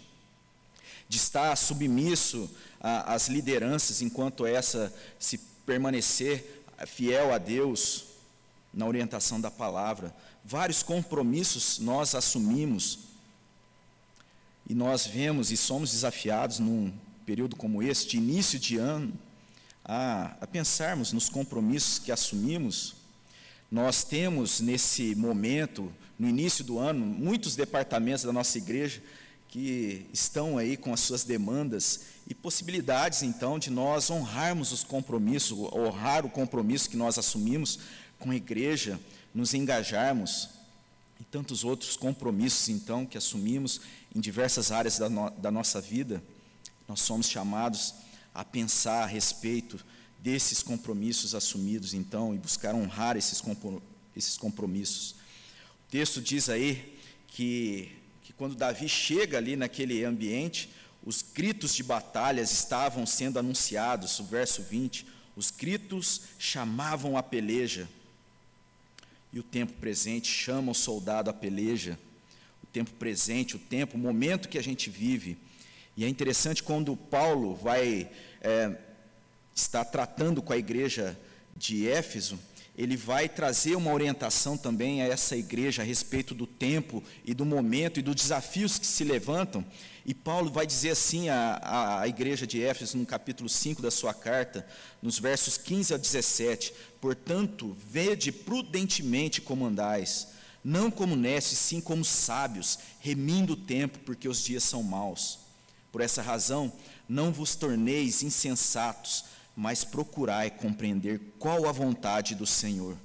de 1.08 1.18
estar 1.18 1.56
submisso 1.56 2.50
às 2.80 3.28
lideranças 3.28 4.02
enquanto 4.02 4.46
essa 4.46 4.94
se 5.20 5.38
permanecer 5.66 6.64
fiel 6.88 7.34
a 7.34 7.38
Deus 7.38 8.06
na 8.74 8.86
orientação 8.86 9.40
da 9.40 9.52
palavra. 9.52 10.16
Vários 10.44 10.82
compromissos 10.82 11.80
nós 11.80 12.16
assumimos 12.16 13.00
e 14.68 14.74
nós 14.74 15.06
vemos 15.06 15.52
e 15.52 15.58
somos 15.58 15.92
desafiados 15.92 16.60
num 16.60 16.94
período 17.26 17.56
como 17.56 17.84
esse, 17.84 18.08
de 18.08 18.18
início 18.18 18.58
de 18.58 18.78
ano, 18.78 19.14
a, 19.84 20.36
a 20.40 20.48
pensarmos 20.48 21.12
nos 21.12 21.30
compromissos 21.30 22.00
que 22.00 22.12
assumimos. 22.12 22.96
Nós 23.72 24.04
temos 24.04 24.60
nesse 24.60 25.16
momento, 25.16 25.94
no 26.20 26.28
início 26.28 26.62
do 26.62 26.78
ano, 26.78 27.06
muitos 27.06 27.56
departamentos 27.56 28.26
da 28.26 28.34
nossa 28.34 28.58
igreja 28.58 29.02
que 29.48 30.06
estão 30.12 30.58
aí 30.58 30.76
com 30.76 30.94
as 30.94 31.00
suas 31.00 31.24
demandas 31.24 32.02
e 32.28 32.36
possibilidades, 32.36 33.24
então, 33.24 33.58
de 33.58 33.70
nós 33.70 34.10
honrarmos 34.10 34.74
os 34.74 34.84
compromissos, 34.84 35.58
honrar 35.74 36.26
o 36.26 36.30
compromisso 36.30 36.90
que 36.90 36.98
nós 36.98 37.18
assumimos 37.18 37.80
com 38.20 38.32
a 38.32 38.36
igreja, 38.36 39.00
nos 39.34 39.54
engajarmos 39.54 40.50
e 41.18 41.24
tantos 41.24 41.64
outros 41.64 41.96
compromissos, 41.96 42.68
então, 42.68 43.06
que 43.06 43.18
assumimos 43.18 43.80
em 44.14 44.20
diversas 44.20 44.70
áreas 44.70 44.98
da, 44.98 45.10
no, 45.10 45.30
da 45.30 45.50
nossa 45.50 45.80
vida. 45.80 46.22
Nós 46.90 47.00
somos 47.00 47.30
chamados 47.30 47.94
a 48.36 48.44
pensar 48.44 49.04
a 49.04 49.06
respeito 49.06 49.80
desses 50.22 50.62
compromissos 50.62 51.34
assumidos, 51.34 51.94
então, 51.94 52.34
e 52.34 52.38
buscar 52.38 52.76
honrar 52.76 53.18
esses, 53.18 53.42
esses 54.16 54.38
compromissos. 54.38 55.12
O 55.88 55.92
texto 55.92 56.22
diz 56.22 56.48
aí 56.48 56.98
que, 57.28 57.92
que 58.24 58.32
quando 58.34 58.56
Davi 58.56 58.88
chega 58.88 59.38
ali 59.38 59.56
naquele 59.56 60.06
ambiente, 60.06 60.70
os 61.04 61.24
gritos 61.24 61.74
de 61.74 61.84
batalhas 61.84 62.52
estavam 62.52 63.06
sendo 63.06 63.40
anunciados, 63.40 64.20
o 64.20 64.24
verso 64.24 64.62
20, 64.62 65.08
os 65.36 65.50
gritos 65.50 66.22
chamavam 66.38 67.18
a 67.18 67.24
peleja. 67.24 67.90
E 69.34 69.40
o 69.40 69.44
tempo 69.44 69.74
presente 69.74 70.28
chama 70.28 70.72
o 70.72 70.76
soldado 70.76 71.30
à 71.30 71.34
peleja. 71.34 71.98
O 72.64 72.68
tempo 72.68 72.92
presente, 72.92 73.56
o 73.56 73.60
tempo, 73.60 73.96
o 73.96 74.00
momento 74.00 74.50
que 74.50 74.58
a 74.58 74.64
gente 74.64 74.90
vive. 74.90 75.38
E 75.98 76.04
é 76.04 76.08
interessante 76.08 76.62
quando 76.62 76.96
Paulo 76.96 77.56
vai 77.56 78.12
é, 78.42 78.78
estar 79.56 79.86
tratando 79.86 80.42
com 80.42 80.54
a 80.54 80.58
igreja 80.58 81.18
de 81.56 81.88
Éfeso, 81.88 82.40
ele 82.78 82.96
vai 82.96 83.28
trazer 83.28 83.76
uma 83.76 83.92
orientação 83.92 84.58
também 84.58 85.02
a 85.02 85.06
essa 85.06 85.36
igreja 85.36 85.82
a 85.82 85.86
respeito 85.86 86.34
do 86.34 86.48
tempo 86.48 87.04
e 87.26 87.34
do 87.34 87.46
momento 87.46 88.00
e 88.00 88.04
dos 88.04 88.16
desafios 88.16 88.80
que 88.80 88.88
se 88.88 89.04
levantam. 89.04 89.66
E 90.06 90.14
Paulo 90.14 90.50
vai 90.50 90.66
dizer 90.66 90.92
assim 90.92 91.30
à, 91.30 92.00
à 92.02 92.08
igreja 92.08 92.48
de 92.48 92.64
Éfeso, 92.64 92.98
no 92.98 93.06
capítulo 93.06 93.48
5 93.48 93.82
da 93.82 93.92
sua 93.92 94.14
carta, 94.14 94.66
nos 95.02 95.20
versos 95.20 95.58
15 95.58 95.94
a 95.94 95.98
17: 95.98 96.74
Portanto, 97.00 97.76
vede 97.88 98.32
prudentemente 98.32 99.42
como 99.42 99.66
andais, 99.66 100.30
não 100.64 100.90
como 100.90 101.16
nestes, 101.16 101.60
sim 101.60 101.82
como 101.82 102.06
sábios, 102.06 102.80
remindo 103.00 103.54
o 103.54 103.58
tempo, 103.58 104.00
porque 104.00 104.28
os 104.28 104.44
dias 104.44 104.64
são 104.64 104.82
maus. 104.82 105.40
Por 105.92 106.02
essa 106.02 106.22
razão, 106.22 106.72
não 107.08 107.32
vos 107.32 107.54
torneis 107.56 108.24
insensatos, 108.24 109.26
mas 109.62 109.84
procurai 109.84 110.50
compreender 110.50 111.22
qual 111.38 111.68
a 111.68 111.72
vontade 111.72 112.34
do 112.34 112.48
Senhor. 112.48 112.98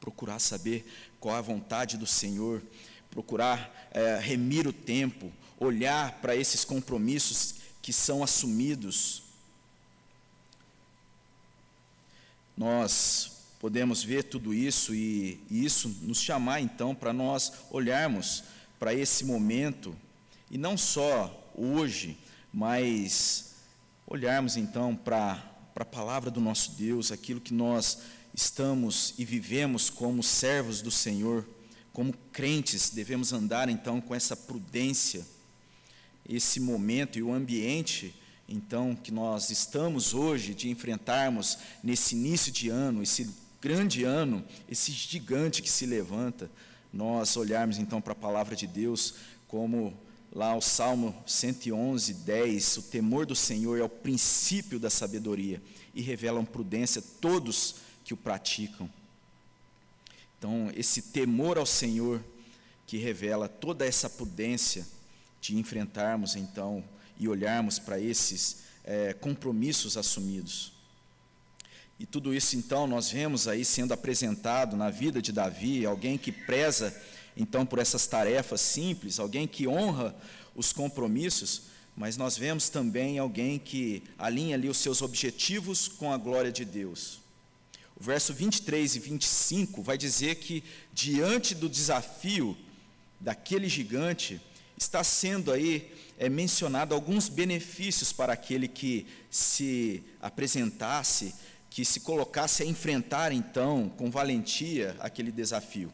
Procurar 0.00 0.40
saber 0.40 0.84
qual 1.20 1.36
a 1.36 1.40
vontade 1.40 1.96
do 1.96 2.04
Senhor, 2.04 2.60
procurar 3.08 3.88
é, 3.92 4.18
remir 4.18 4.66
o 4.66 4.72
tempo, 4.72 5.32
olhar 5.60 6.18
para 6.20 6.34
esses 6.34 6.64
compromissos 6.64 7.54
que 7.80 7.92
são 7.92 8.24
assumidos. 8.24 9.22
Nós 12.56 13.44
podemos 13.60 14.02
ver 14.02 14.24
tudo 14.24 14.52
isso 14.52 14.92
e, 14.92 15.40
e 15.48 15.64
isso 15.64 15.88
nos 16.02 16.20
chamar 16.20 16.60
então 16.60 16.92
para 16.92 17.12
nós 17.12 17.52
olharmos 17.70 18.42
para 18.80 18.92
esse 18.92 19.24
momento 19.24 19.96
e 20.50 20.58
não 20.58 20.76
só 20.76 21.52
hoje, 21.54 22.18
mas 22.52 23.54
olharmos 24.08 24.56
então 24.56 24.96
para 24.96 25.51
a 25.76 25.84
palavra 25.84 26.30
do 26.30 26.40
nosso 26.40 26.72
Deus, 26.72 27.10
aquilo 27.10 27.40
que 27.40 27.54
nós 27.54 27.98
estamos 28.34 29.14
e 29.18 29.24
vivemos 29.24 29.88
como 29.88 30.22
servos 30.22 30.82
do 30.82 30.90
Senhor, 30.90 31.46
como 31.92 32.14
crentes, 32.32 32.90
devemos 32.90 33.32
andar 33.32 33.68
então 33.68 34.00
com 34.00 34.14
essa 34.14 34.36
prudência, 34.36 35.26
esse 36.28 36.60
momento 36.60 37.18
e 37.18 37.22
o 37.22 37.32
ambiente 37.32 38.14
então 38.48 38.94
que 38.94 39.10
nós 39.10 39.50
estamos 39.50 40.12
hoje 40.12 40.54
de 40.54 40.68
enfrentarmos 40.68 41.58
nesse 41.82 42.14
início 42.14 42.52
de 42.52 42.68
ano, 42.68 43.02
esse 43.02 43.30
grande 43.60 44.04
ano, 44.04 44.44
esse 44.68 44.92
gigante 44.92 45.62
que 45.62 45.70
se 45.70 45.86
levanta, 45.86 46.50
nós 46.92 47.36
olharmos 47.36 47.78
então 47.78 48.00
para 48.00 48.12
a 48.12 48.16
palavra 48.16 48.54
de 48.54 48.66
Deus 48.66 49.14
como 49.48 49.94
lá 50.32 50.56
o 50.56 50.62
Salmo 50.62 51.14
111, 51.26 52.14
10, 52.14 52.76
o 52.78 52.82
temor 52.82 53.26
do 53.26 53.36
Senhor 53.36 53.78
é 53.78 53.84
o 53.84 53.88
princípio 53.88 54.80
da 54.80 54.88
sabedoria 54.88 55.62
e 55.94 56.00
revelam 56.00 56.44
prudência 56.44 57.02
todos 57.20 57.76
que 58.02 58.14
o 58.14 58.16
praticam. 58.16 58.88
Então, 60.38 60.72
esse 60.74 61.02
temor 61.02 61.58
ao 61.58 61.66
Senhor 61.66 62.24
que 62.86 62.96
revela 62.96 63.48
toda 63.48 63.86
essa 63.86 64.08
prudência 64.08 64.86
de 65.40 65.56
enfrentarmos 65.56 66.34
então 66.34 66.82
e 67.18 67.28
olharmos 67.28 67.78
para 67.78 68.00
esses 68.00 68.64
é, 68.84 69.12
compromissos 69.12 69.96
assumidos. 69.96 70.72
E 71.98 72.06
tudo 72.06 72.34
isso 72.34 72.56
então 72.56 72.86
nós 72.86 73.10
vemos 73.10 73.46
aí 73.46 73.64
sendo 73.64 73.92
apresentado 73.92 74.76
na 74.76 74.90
vida 74.90 75.22
de 75.22 75.30
Davi, 75.30 75.86
alguém 75.86 76.18
que 76.18 76.32
preza 76.32 76.92
então 77.36 77.64
por 77.64 77.78
essas 77.78 78.06
tarefas 78.06 78.60
simples, 78.60 79.18
alguém 79.18 79.46
que 79.46 79.66
honra 79.66 80.14
os 80.54 80.72
compromissos, 80.72 81.62
mas 81.96 82.16
nós 82.16 82.36
vemos 82.36 82.68
também 82.68 83.18
alguém 83.18 83.58
que 83.58 84.02
alinha 84.18 84.54
ali 84.54 84.68
os 84.68 84.78
seus 84.78 85.02
objetivos 85.02 85.88
com 85.88 86.12
a 86.12 86.16
glória 86.16 86.50
de 86.50 86.64
Deus. 86.64 87.20
O 87.94 88.02
verso 88.02 88.32
23 88.32 88.96
e 88.96 88.98
25 88.98 89.82
vai 89.82 89.98
dizer 89.98 90.36
que 90.36 90.64
diante 90.92 91.54
do 91.54 91.68
desafio 91.68 92.56
daquele 93.20 93.68
gigante, 93.68 94.40
está 94.76 95.04
sendo 95.04 95.52
aí 95.52 95.92
é, 96.18 96.28
mencionado 96.28 96.94
alguns 96.94 97.28
benefícios 97.28 98.12
para 98.12 98.32
aquele 98.32 98.66
que 98.66 99.06
se 99.30 100.02
apresentasse, 100.20 101.34
que 101.70 101.84
se 101.84 102.00
colocasse 102.00 102.62
a 102.62 102.66
enfrentar 102.66 103.32
então 103.32 103.88
com 103.96 104.10
valentia 104.10 104.96
aquele 104.98 105.30
desafio 105.30 105.92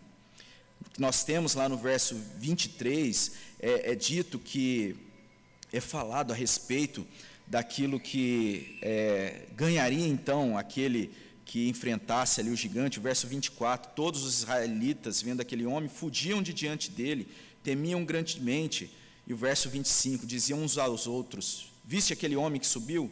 que 0.99 1.03
nós 1.03 1.23
temos 1.23 1.55
lá 1.55 1.69
no 1.69 1.77
verso 1.77 2.17
23, 2.39 3.31
é, 3.61 3.93
é 3.93 3.95
dito 3.95 4.37
que 4.37 4.97
é 5.73 5.81
falado 5.81 6.33
a 6.33 6.35
respeito 6.35 7.07
daquilo 7.47 8.01
que 8.01 8.77
é, 8.83 9.47
ganharia 9.55 10.09
então 10.09 10.59
aquele 10.59 11.15
que 11.45 11.69
enfrentasse 11.69 12.41
ali 12.41 12.51
o 12.51 12.57
gigante, 12.57 12.99
o 12.99 13.03
verso 13.03 13.29
24, 13.29 13.93
todos 13.95 14.25
os 14.25 14.39
israelitas, 14.41 15.23
vendo 15.23 15.41
aquele 15.41 15.65
homem, 15.65 15.89
fugiam 15.89 16.43
de 16.43 16.53
diante 16.53 16.91
dele, 16.91 17.29
temiam 17.63 18.05
grandemente, 18.05 18.93
e 19.25 19.33
o 19.33 19.37
verso 19.37 19.71
25, 19.71 20.27
diziam 20.27 20.61
uns 20.61 20.79
aos 20.79 21.07
outros, 21.07 21.71
viste 21.85 22.13
aquele 22.13 22.35
homem 22.35 22.61
que 22.61 22.67
subiu? 22.67 23.09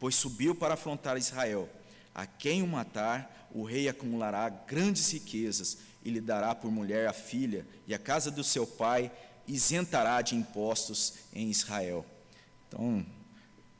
Pois 0.00 0.16
subiu 0.16 0.56
para 0.56 0.74
afrontar 0.74 1.16
Israel, 1.16 1.68
a 2.12 2.26
quem 2.26 2.64
o 2.64 2.66
matar, 2.66 3.48
o 3.54 3.62
rei 3.62 3.88
acumulará 3.88 4.48
grandes 4.48 5.12
riquezas, 5.12 5.78
e 6.08 6.12
lhe 6.12 6.20
dará 6.20 6.54
por 6.54 6.70
mulher 6.70 7.06
a 7.06 7.12
filha, 7.12 7.66
e 7.86 7.94
a 7.94 7.98
casa 7.98 8.30
do 8.30 8.42
seu 8.42 8.66
pai 8.66 9.12
isentará 9.46 10.20
de 10.22 10.34
impostos 10.34 11.14
em 11.32 11.50
Israel. 11.50 12.04
Então, 12.66 13.04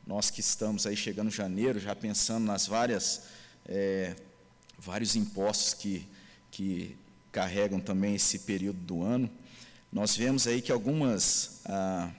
nós 0.06 0.30
que 0.30 0.40
estamos 0.40 0.86
aí 0.86 0.96
chegando 0.96 1.28
em 1.28 1.32
janeiro, 1.32 1.78
já 1.78 1.94
pensando 1.94 2.44
nas 2.44 2.66
várias, 2.66 3.24
é, 3.66 4.14
vários 4.78 5.16
impostos 5.16 5.74
que, 5.74 6.06
que 6.50 6.96
carregam 7.32 7.80
também 7.80 8.14
esse 8.14 8.40
período 8.40 8.78
do 8.80 9.02
ano, 9.02 9.30
nós 9.90 10.16
vemos 10.16 10.46
aí 10.46 10.60
que 10.60 10.70
algumas, 10.70 11.60
ah, 11.64 12.10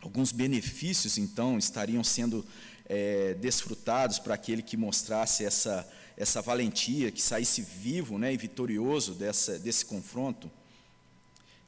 alguns 0.00 0.30
benefícios, 0.30 1.16
então, 1.16 1.58
estariam 1.58 2.04
sendo 2.04 2.44
é, 2.86 3.34
desfrutados 3.34 4.18
para 4.18 4.34
aquele 4.34 4.62
que 4.62 4.76
mostrasse 4.76 5.44
essa 5.44 5.88
essa 6.16 6.42
valentia, 6.42 7.10
que 7.10 7.20
saísse 7.20 7.62
vivo 7.62 8.18
né, 8.18 8.32
e 8.32 8.36
vitorioso 8.36 9.14
dessa, 9.14 9.58
desse 9.58 9.84
confronto, 9.84 10.50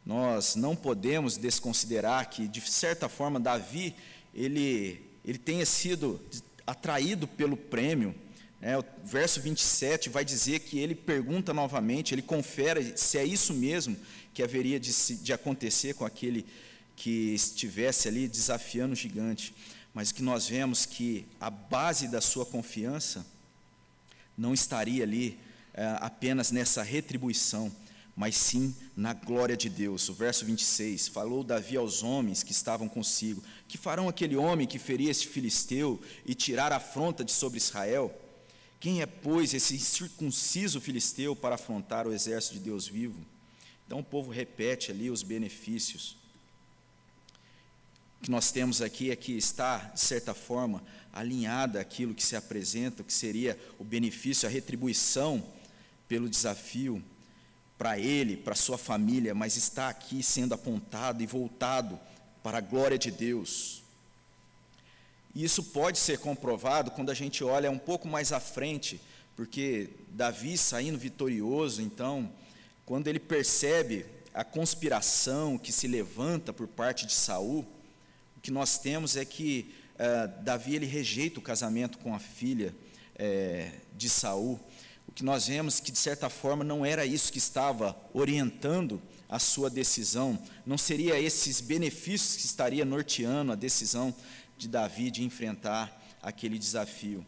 nós 0.05 0.55
não 0.55 0.77
podemos 0.77 1.37
desconsiderar 1.37 2.29
que, 2.29 2.47
de 2.47 2.61
certa 2.61 3.09
forma, 3.09 3.41
Davi 3.41 3.95
ele, 4.35 5.01
ele 5.25 5.39
tenha 5.39 5.65
sido 5.65 6.21
atraído 6.67 7.27
pelo 7.27 7.57
prêmio 7.57 8.15
É, 8.67 8.79
o 8.79 8.85
verso 9.05 9.43
27 9.43 10.09
vai 10.09 10.25
dizer 10.25 10.61
que 10.61 10.79
ele 10.79 10.95
pergunta 10.95 11.53
novamente, 11.53 12.15
ele 12.15 12.23
confere 12.23 12.97
se 12.97 13.19
é 13.19 13.25
isso 13.25 13.53
mesmo 13.53 13.95
que 14.33 14.43
haveria 14.43 14.81
de, 14.81 14.91
de 15.17 15.33
acontecer 15.35 15.93
com 15.95 16.07
aquele 16.07 16.47
que 16.97 17.35
estivesse 17.35 18.09
ali 18.09 18.27
desafiando 18.27 18.95
o 18.95 18.97
gigante. 18.97 19.55
Mas 19.93 20.13
que 20.13 20.23
nós 20.23 20.49
vemos 20.49 20.87
que 20.87 21.27
a 21.39 21.51
base 21.51 22.09
da 22.09 22.23
sua 22.23 22.47
confiança 22.47 23.27
não 24.37 24.55
estaria 24.55 25.03
ali 25.03 25.38
é, 25.73 25.97
apenas 26.01 26.51
nessa 26.51 26.83
retribuição, 26.83 27.70
mas 28.16 28.37
sim 28.37 28.75
na 28.97 29.12
glória 29.12 29.57
de 29.57 29.68
Deus. 29.68 30.09
O 30.09 30.14
verso 30.14 30.44
26, 30.44 31.09
falou 31.09 31.42
Davi 31.42 31.77
aos 31.77 32.03
homens 32.03 32.42
que 32.42 32.53
estavam 32.53 32.88
consigo, 32.88 33.42
que 33.66 33.77
farão 33.77 34.09
aquele 34.09 34.37
homem 34.37 34.66
que 34.66 34.79
feria 34.79 35.11
esse 35.11 35.27
filisteu 35.27 36.01
e 36.25 36.35
tirar 36.35 36.73
a 36.73 36.77
afronta 36.77 37.25
de 37.25 37.33
sobre 37.33 37.59
Israel? 37.59 38.14
Quem 38.79 39.01
é, 39.01 39.07
pois, 39.07 39.55
esse 39.55 39.79
circunciso 39.79 40.81
filisteu 40.81 41.35
para 41.35 41.55
afrontar 41.55 42.07
o 42.07 42.12
exército 42.12 42.55
de 42.55 42.61
Deus 42.61 42.87
vivo? 42.87 43.18
Então 43.87 43.99
o 43.99 44.05
povo 44.05 44.31
repete 44.31 44.90
ali 44.90 45.11
os 45.11 45.23
benefícios. 45.23 46.16
Que 48.25 48.31
nós 48.31 48.51
temos 48.51 48.81
aqui 48.81 49.11
é 49.11 49.17
que 49.17 49.33
está, 49.37 49.77
de 49.77 50.01
certa 50.01 50.33
forma, 50.33 50.83
alinhada 51.13 51.79
aquilo 51.79 52.15
que 52.15 52.25
se 52.25 52.35
apresenta, 52.35 53.03
o 53.03 53.05
que 53.05 53.13
seria 53.13 53.61
o 53.79 53.85
benefício, 53.85 54.49
a 54.49 54.51
retribuição 54.51 55.45
pelo 56.09 56.27
desafio 56.27 57.05
para 57.77 57.99
ele, 57.99 58.35
para 58.35 58.55
sua 58.55 58.79
família, 58.79 59.35
mas 59.35 59.59
está 59.59 59.91
aqui 59.91 60.23
sendo 60.23 60.55
apontado 60.55 61.23
e 61.23 61.27
voltado 61.27 62.01
para 62.43 62.57
a 62.57 62.61
glória 62.63 62.97
de 62.97 63.11
Deus. 63.11 63.83
E 65.35 65.45
isso 65.45 65.63
pode 65.63 65.99
ser 65.99 66.19
comprovado 66.19 66.93
quando 66.93 67.11
a 67.11 67.15
gente 67.15 67.45
olha 67.45 67.71
um 67.71 67.79
pouco 67.79 68.09
mais 68.09 68.33
à 68.33 68.41
frente, 68.41 68.99
porque 69.37 69.91
Davi 70.09 70.57
saindo 70.57 70.99
vitorioso, 70.99 71.83
então, 71.83 72.33
quando 72.87 73.07
ele 73.07 73.21
percebe 73.21 74.07
a 74.33 74.43
conspiração 74.43 75.59
que 75.59 75.71
se 75.71 75.87
levanta 75.87 76.55
por 76.55 76.67
parte 76.67 77.05
de 77.05 77.13
Saul, 77.13 77.67
que 78.45 78.51
nós 78.51 78.77
temos 78.77 79.17
é 79.17 79.25
que 79.25 79.75
uh, 79.95 80.43
Davi 80.43 80.77
ele 80.77 80.85
rejeita 80.85 81.39
o 81.39 81.43
casamento 81.43 81.97
com 81.97 82.15
a 82.15 82.19
filha 82.19 82.75
uh, 83.15 83.81
de 83.97 84.07
Saul. 84.11 84.61
O 85.09 85.13
que 85.13 85.25
nós 85.25 85.47
vemos 85.47 85.81
que 85.81 85.91
de 85.91 85.97
certa 85.97 86.29
forma 86.29 86.63
não 86.63 86.85
era 86.85 87.07
isso 87.07 87.33
que 87.33 87.39
estava 87.39 87.97
orientando 88.13 89.01
a 89.31 89.39
sua 89.39 89.71
decisão, 89.71 90.39
não 90.67 90.77
seria 90.77 91.19
esses 91.19 91.63
benefícios 91.63 92.37
que 92.37 92.45
estaria 92.45 92.85
norteando 92.85 93.51
a 93.51 93.55
decisão 93.55 94.15
de 94.59 94.69
Davi 94.69 95.11
de 95.11 95.25
enfrentar 95.25 95.91
aquele 96.21 96.59
desafio. 96.59 97.25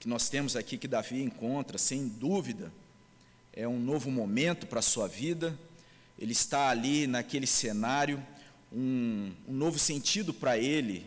Que 0.00 0.08
nós 0.08 0.30
temos 0.30 0.56
aqui 0.56 0.78
que 0.78 0.88
Davi 0.88 1.22
encontra, 1.22 1.76
sem 1.76 2.08
dúvida, 2.08 2.72
é 3.52 3.68
um 3.68 3.78
novo 3.78 4.10
momento 4.10 4.66
para 4.66 4.78
a 4.78 4.82
sua 4.82 5.06
vida, 5.06 5.56
ele 6.18 6.32
está 6.32 6.70
ali 6.70 7.06
naquele 7.06 7.46
cenário, 7.46 8.24
um, 8.72 9.32
um 9.46 9.52
novo 9.52 9.78
sentido 9.78 10.32
para 10.32 10.58
ele 10.58 11.06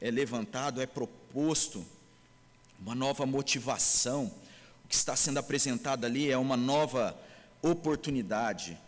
é 0.00 0.10
levantado, 0.10 0.80
é 0.80 0.86
proposto, 0.86 1.84
uma 2.80 2.94
nova 2.94 3.26
motivação. 3.26 4.32
O 4.84 4.88
que 4.88 4.94
está 4.94 5.14
sendo 5.14 5.38
apresentado 5.38 6.04
ali 6.04 6.30
é 6.30 6.36
uma 6.36 6.56
nova 6.56 7.18
oportunidade. 7.62 8.78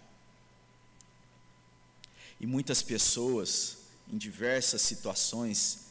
E 2.41 2.47
muitas 2.47 2.83
pessoas 2.83 3.83
em 4.13 4.19
diversas 4.19 4.83
situações, 4.83 5.87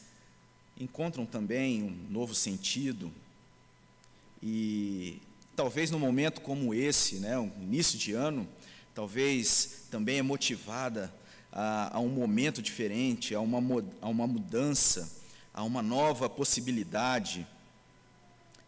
encontram 0.78 1.26
também 1.26 1.82
um 1.82 1.90
novo 2.08 2.34
sentido. 2.34 3.12
E 4.40 5.20
talvez 5.56 5.90
num 5.90 5.98
momento 5.98 6.40
como 6.40 6.72
esse, 6.72 7.16
né, 7.16 7.36
um 7.38 7.50
início 7.60 7.98
de 7.98 8.12
ano, 8.12 8.48
talvez 8.94 9.86
também 9.90 10.18
é 10.18 10.22
motivada 10.22 11.12
a, 11.52 11.96
a 11.96 12.00
um 12.00 12.08
momento 12.08 12.62
diferente, 12.62 13.34
a 13.34 13.40
uma, 13.40 13.58
a 14.00 14.08
uma 14.08 14.26
mudança, 14.26 15.12
a 15.52 15.62
uma 15.62 15.82
nova 15.82 16.28
possibilidade, 16.28 17.46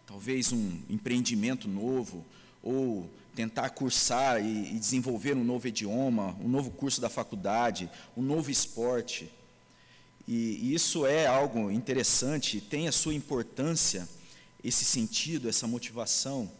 talvez 0.06 0.52
um 0.52 0.78
empreendimento 0.88 1.66
novo, 1.66 2.24
ou 2.62 3.10
tentar 3.34 3.70
cursar 3.70 4.44
e, 4.44 4.76
e 4.76 4.78
desenvolver 4.78 5.34
um 5.34 5.44
novo 5.44 5.66
idioma, 5.66 6.36
um 6.40 6.48
novo 6.48 6.70
curso 6.70 7.00
da 7.00 7.08
faculdade, 7.08 7.90
um 8.16 8.22
novo 8.22 8.50
esporte. 8.50 9.30
E 10.26 10.72
isso 10.74 11.04
é 11.06 11.26
algo 11.26 11.70
interessante, 11.70 12.60
tem 12.60 12.88
a 12.88 12.92
sua 12.92 13.14
importância, 13.14 14.08
esse 14.62 14.84
sentido, 14.84 15.48
essa 15.48 15.66
motivação. 15.66 16.50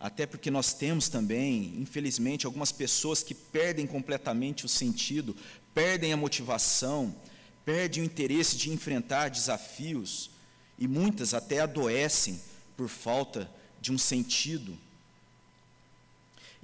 Até 0.00 0.26
porque 0.26 0.50
nós 0.50 0.72
temos 0.72 1.08
também, 1.08 1.74
infelizmente, 1.76 2.46
algumas 2.46 2.70
pessoas 2.70 3.22
que 3.22 3.34
perdem 3.34 3.86
completamente 3.86 4.64
o 4.64 4.68
sentido, 4.68 5.36
perdem 5.74 6.12
a 6.12 6.16
motivação, 6.16 7.14
perdem 7.64 8.02
o 8.02 8.06
interesse 8.06 8.56
de 8.56 8.70
enfrentar 8.70 9.28
desafios, 9.28 10.30
e 10.78 10.86
muitas 10.86 11.34
até 11.34 11.60
adoecem 11.60 12.40
por 12.76 12.88
falta 12.88 13.50
de 13.80 13.90
um 13.90 13.98
sentido. 13.98 14.78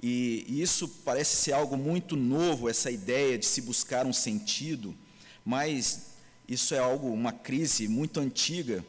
E, 0.01 0.45
isso 0.47 0.87
parece 1.03 1.35
ser 1.35 1.51
algo 1.51 1.75
muito 1.75 2.15
novo, 2.15 2.69
essa 2.69 2.89
ideia 2.89 3.37
de 3.37 3.45
se 3.45 3.61
buscar 3.61 4.05
um 4.05 4.13
sentido 4.13 4.95
mas 5.45 6.07
isso 6.49 6.73
é 6.73 6.79
algo, 6.79 7.13
uma 7.13 7.31
crise 7.31 7.87
muito 7.87 8.19
antiga. 8.19 8.83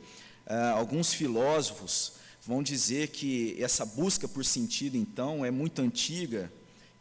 Uh, 0.46 0.74
alguns 0.74 1.12
filósofos 1.12 2.14
vão 2.46 2.62
dizer 2.62 3.08
que 3.08 3.56
essa 3.60 3.84
busca 3.84 4.28
por 4.28 4.44
sentido, 4.44 4.96
então, 4.96 5.44
é 5.44 5.50
muito 5.50 5.82
antiga 5.82 6.50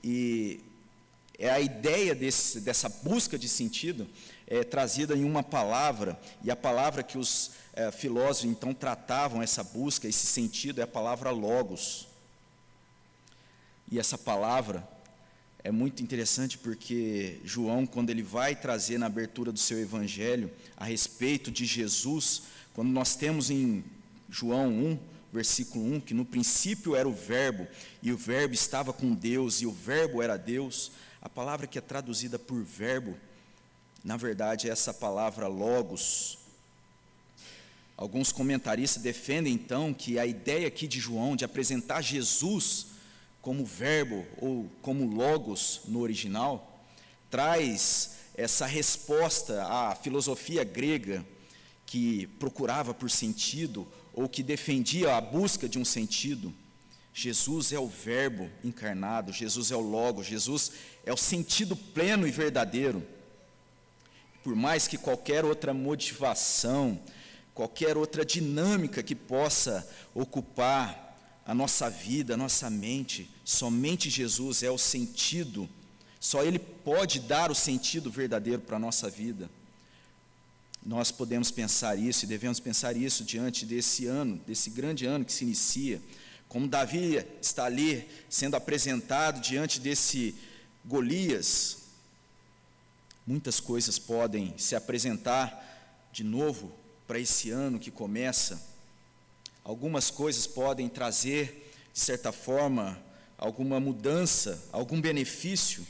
e 0.04 0.60
é 1.38 1.52
a 1.52 1.60
ideia 1.60 2.16
desse, 2.16 2.60
dessa 2.62 2.90
busca 2.90 3.38
de 3.38 3.48
sentido 3.48 4.08
é 4.48 4.64
trazida 4.64 5.16
em 5.16 5.24
uma 5.24 5.44
palavra, 5.44 6.20
e 6.44 6.50
a 6.50 6.56
palavra 6.56 7.04
que 7.04 7.18
os 7.18 7.52
é, 7.74 7.92
filósofos 7.92 8.50
então 8.50 8.74
tratavam 8.74 9.42
essa 9.42 9.64
busca, 9.64 10.08
esse 10.08 10.26
sentido, 10.26 10.80
é 10.80 10.84
a 10.84 10.88
palavra 10.88 11.32
logos. 11.32 12.08
E 13.92 14.00
essa 14.00 14.18
palavra 14.18 14.88
é 15.64 15.72
muito 15.72 16.02
interessante 16.02 16.58
porque 16.58 17.40
João, 17.44 17.86
quando 17.86 18.10
ele 18.10 18.24
vai 18.24 18.56
trazer 18.56 18.98
na 18.98 19.08
abertura 19.08 19.52
do 19.52 19.60
seu 19.60 19.80
evangelho 19.80 20.52
a 20.78 20.86
respeito 20.86 21.52
de 21.52 21.66
Jesus, 21.66 22.44
quando 22.74 22.90
nós 22.90 23.16
temos 23.16 23.50
em 23.50 23.84
João 24.30 24.70
1, 24.70 25.15
versículo 25.36 25.86
1, 25.96 26.00
que 26.00 26.14
no 26.14 26.26
princípio 26.26 26.96
era 26.96 27.08
o 27.08 27.14
Verbo, 27.14 27.68
e 28.02 28.12
o 28.12 28.18
Verbo 28.18 28.54
estava 28.54 28.94
com 28.94 29.14
Deus, 29.14 29.62
e 29.62 29.66
o 29.66 29.72
Verbo 29.72 30.22
era 30.22 30.38
Deus, 30.38 30.92
a 31.22 31.30
palavra 31.30 31.68
que 31.68 31.78
é 31.78 31.82
traduzida 31.82 32.40
por 32.40 32.64
Verbo, 32.64 33.18
na 34.04 34.16
verdade 34.16 34.70
é 34.70 34.72
essa 34.72 34.94
palavra 34.94 35.48
Logos. 35.48 36.38
Alguns 37.98 38.32
comentaristas 38.32 39.02
defendem 39.02 39.54
então 39.54 39.94
que 39.94 40.20
a 40.20 40.26
ideia 40.26 40.68
aqui 40.68 40.88
de 40.88 41.00
João 41.00 41.36
de 41.36 41.46
apresentar 41.46 42.02
Jesus 42.02 42.88
como 43.42 43.64
verbo 43.64 44.26
ou 44.38 44.70
como 44.82 45.06
logos 45.06 45.82
no 45.88 46.02
original, 46.02 46.84
traz 47.30 48.18
essa 48.36 48.66
resposta 48.66 49.64
à 49.64 49.96
filosofia 49.96 50.64
grega 50.64 51.24
que 51.86 52.28
procurava 52.40 52.94
por 52.94 53.10
sentido 53.10 53.88
ou 54.16 54.30
que 54.30 54.42
defendia 54.42 55.16
a 55.16 55.22
busca 55.22 55.68
de 55.68 55.78
um 55.78 55.84
sentido. 55.86 56.54
Jesus 57.14 57.74
é 57.74 57.80
o 57.80 57.88
Verbo 57.88 58.50
encarnado, 58.64 59.32
Jesus 59.32 59.72
é 59.72 59.76
o 59.76 59.82
Logo, 59.82 60.24
Jesus 60.24 60.72
é 61.06 61.14
o 61.14 61.18
sentido 61.18 61.76
pleno 61.76 62.26
e 62.26 62.32
verdadeiro. 62.32 63.06
Por 64.42 64.56
mais 64.56 64.88
que 64.88 64.98
qualquer 64.98 65.44
outra 65.44 65.74
motivação, 65.74 67.00
qualquer 67.54 67.98
outra 67.98 68.26
dinâmica 68.26 69.04
que 69.04 69.16
possa 69.16 69.88
ocupar 70.14 71.18
a 71.46 71.54
nossa 71.54 71.90
vida, 71.90 72.34
a 72.34 72.38
nossa 72.38 72.70
mente, 72.70 73.30
somente 73.44 74.10
Jesus 74.10 74.64
é 74.64 74.72
o 74.72 74.78
sentido, 74.78 75.70
só 76.20 76.44
Ele 76.44 76.58
pode 76.58 77.20
dar 77.20 77.52
o 77.52 77.56
sentido 77.56 78.10
verdadeiro 78.10 78.62
para 78.62 78.78
a 78.78 78.80
nossa 78.80 79.10
vida. 79.10 79.50
Nós 80.86 81.12
podemos 81.12 81.50
pensar 81.50 81.98
isso 81.98 82.26
e 82.26 82.28
devemos 82.28 82.60
pensar 82.60 82.96
isso 82.96 83.24
diante 83.24 83.66
desse 83.66 84.06
ano, 84.06 84.40
desse 84.46 84.70
grande 84.70 85.06
ano 85.06 85.26
que 85.26 85.34
se 85.34 85.44
inicia, 85.44 86.00
como 86.48 86.68
Davi 86.68 87.26
está 87.42 87.66
ali 87.66 88.08
sendo 88.30 88.56
apresentado 88.56 89.42
diante 89.42 89.80
desse 89.80 90.36
Golias. 90.86 91.80
Muitas 93.26 93.60
coisas 93.60 93.98
podem 93.98 94.54
se 94.58 94.76
apresentar 94.76 96.08
de 96.14 96.24
novo 96.24 96.72
para 97.08 97.20
esse 97.20 97.50
ano 97.50 97.80
que 97.80 97.90
começa 97.90 98.76
Algumas 99.66 100.12
coisas 100.12 100.46
podem 100.46 100.88
trazer, 100.88 101.74
de 101.92 102.00
certa 102.00 102.32
forma, 102.32 103.02
alguma 103.36 103.80
mudança, 103.80 104.64
algum 104.72 105.02
benefício, 105.02 105.84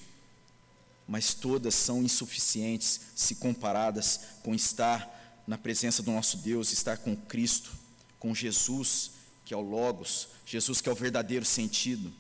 mas 1.08 1.34
todas 1.34 1.76
são 1.76 2.02
insuficientes 2.02 3.02
se 3.16 3.36
comparadas 3.36 4.20
com 4.42 4.56
estar 4.56 5.44
na 5.46 5.58
presença 5.58 6.02
do 6.02 6.12
nosso 6.12 6.38
Deus, 6.38 6.72
estar 6.72 6.98
com 6.98 7.16
Cristo, 7.16 7.72
com 8.20 8.34
Jesus, 8.34 9.12
que 9.46 9.54
é 9.54 9.58
o 9.58 9.62
Logos, 9.62 10.30
Jesus 10.46 10.82
que 10.82 10.90
é 10.90 10.92
o 10.92 10.96
verdadeiro 10.96 11.46
sentido. 11.46 12.12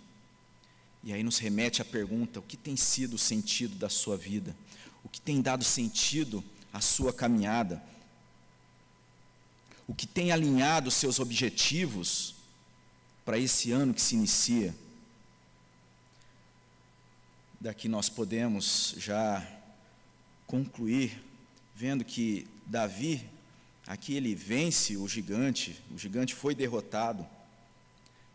E 1.03 1.11
aí 1.11 1.23
nos 1.23 1.39
remete 1.39 1.81
à 1.81 1.86
pergunta: 1.86 2.39
o 2.39 2.43
que 2.43 2.57
tem 2.57 2.75
sido 2.75 3.15
o 3.15 3.19
sentido 3.19 3.75
da 3.75 3.89
sua 3.89 4.15
vida? 4.15 4.55
O 5.03 5.09
que 5.09 5.19
tem 5.19 5.41
dado 5.41 5.63
sentido 5.63 6.43
à 6.71 6.81
sua 6.81 7.11
caminhada? 7.11 7.81
O 9.88 9.93
que 9.93 10.07
tem 10.07 10.31
alinhado 10.31 10.89
os 10.89 10.95
seus 10.95 11.19
objetivos 11.19 12.36
para 13.23 13.38
esse 13.38 13.71
ano 13.71 13.93
que 13.93 14.01
se 14.01 14.15
inicia? 14.15 14.75
Daqui 17.66 17.89
nós 17.89 18.09
podemos 18.09 18.93
já 18.95 19.43
concluir 20.45 21.20
vendo 21.76 22.05
que 22.05 22.45
Davi, 22.63 23.28
aqui 23.88 24.13
ele 24.13 24.36
vence 24.36 24.95
o 24.95 25.07
gigante, 25.07 25.82
o 25.91 25.97
gigante 25.97 26.36
foi 26.36 26.53
derrotado. 26.53 27.26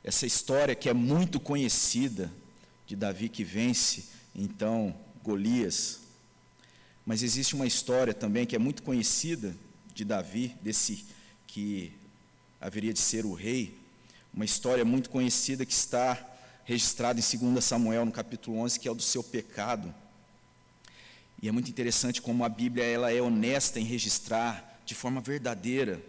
Essa 0.03 0.27
história 0.27 0.75
que 0.75 0.89
é 0.89 0.93
muito 0.93 1.39
conhecida, 1.39 2.29
de 2.89 2.97
Davi 2.97 3.29
que 3.29 3.45
vence 3.45 4.07
então 4.35 4.93
Golias. 5.23 6.01
Mas 7.07 7.23
existe 7.23 7.55
uma 7.55 7.69
história 7.69 8.13
também 8.13 8.45
que 8.45 8.57
é 8.57 8.59
muito 8.59 8.83
conhecida 8.83 9.55
de 9.95 10.05
Davi, 10.05 10.57
desse 10.61 11.05
que 11.47 11.93
haveria 12.61 12.93
de 12.93 12.99
ser 12.99 13.25
o 13.25 13.33
rei, 13.33 13.79
uma 14.35 14.45
história 14.45 14.85
muito 14.85 15.09
conhecida 15.09 15.65
que 15.65 15.73
está 15.73 16.30
registrada 16.71 17.21
em 17.21 17.51
2 17.53 17.65
Samuel, 17.65 18.05
no 18.05 18.13
capítulo 18.13 18.59
11, 18.59 18.79
que 18.79 18.89
é 18.89 18.91
o 18.91 18.95
do 18.95 19.03
seu 19.03 19.23
pecado. 19.23 19.95
E 21.43 21.49
é 21.49 21.53
muito 21.53 21.71
interessante 21.71 22.21
como 22.21 22.45
a 22.45 22.49
Bíblia 22.49 22.85
ela 22.85 23.13
é 23.13 23.21
honesta 23.21 23.81
em 23.81 23.85
registrar 23.85 24.81
de 24.85 24.95
forma 24.95 25.21
verdadeira 25.21 26.03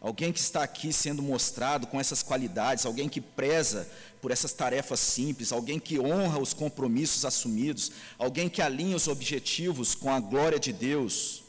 Alguém 0.00 0.32
que 0.32 0.38
está 0.38 0.62
aqui 0.62 0.92
sendo 0.92 1.20
mostrado 1.22 1.86
com 1.88 1.98
essas 1.98 2.22
qualidades, 2.22 2.86
alguém 2.86 3.08
que 3.08 3.20
preza 3.20 3.88
por 4.22 4.30
essas 4.30 4.52
tarefas 4.52 5.00
simples, 5.00 5.50
alguém 5.50 5.80
que 5.80 5.98
honra 5.98 6.38
os 6.38 6.54
compromissos 6.54 7.24
assumidos, 7.24 7.90
alguém 8.16 8.48
que 8.48 8.62
alinha 8.62 8.94
os 8.94 9.08
objetivos 9.08 9.96
com 9.96 10.12
a 10.12 10.20
glória 10.20 10.58
de 10.58 10.72
Deus. 10.72 11.42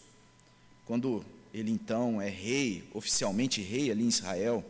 Quando 0.88 1.24
ele 1.54 1.70
então 1.70 2.20
é 2.20 2.28
rei, 2.28 2.90
oficialmente 2.92 3.62
rei 3.62 3.92
ali 3.92 4.04
em 4.04 4.08
Israel, 4.10 4.66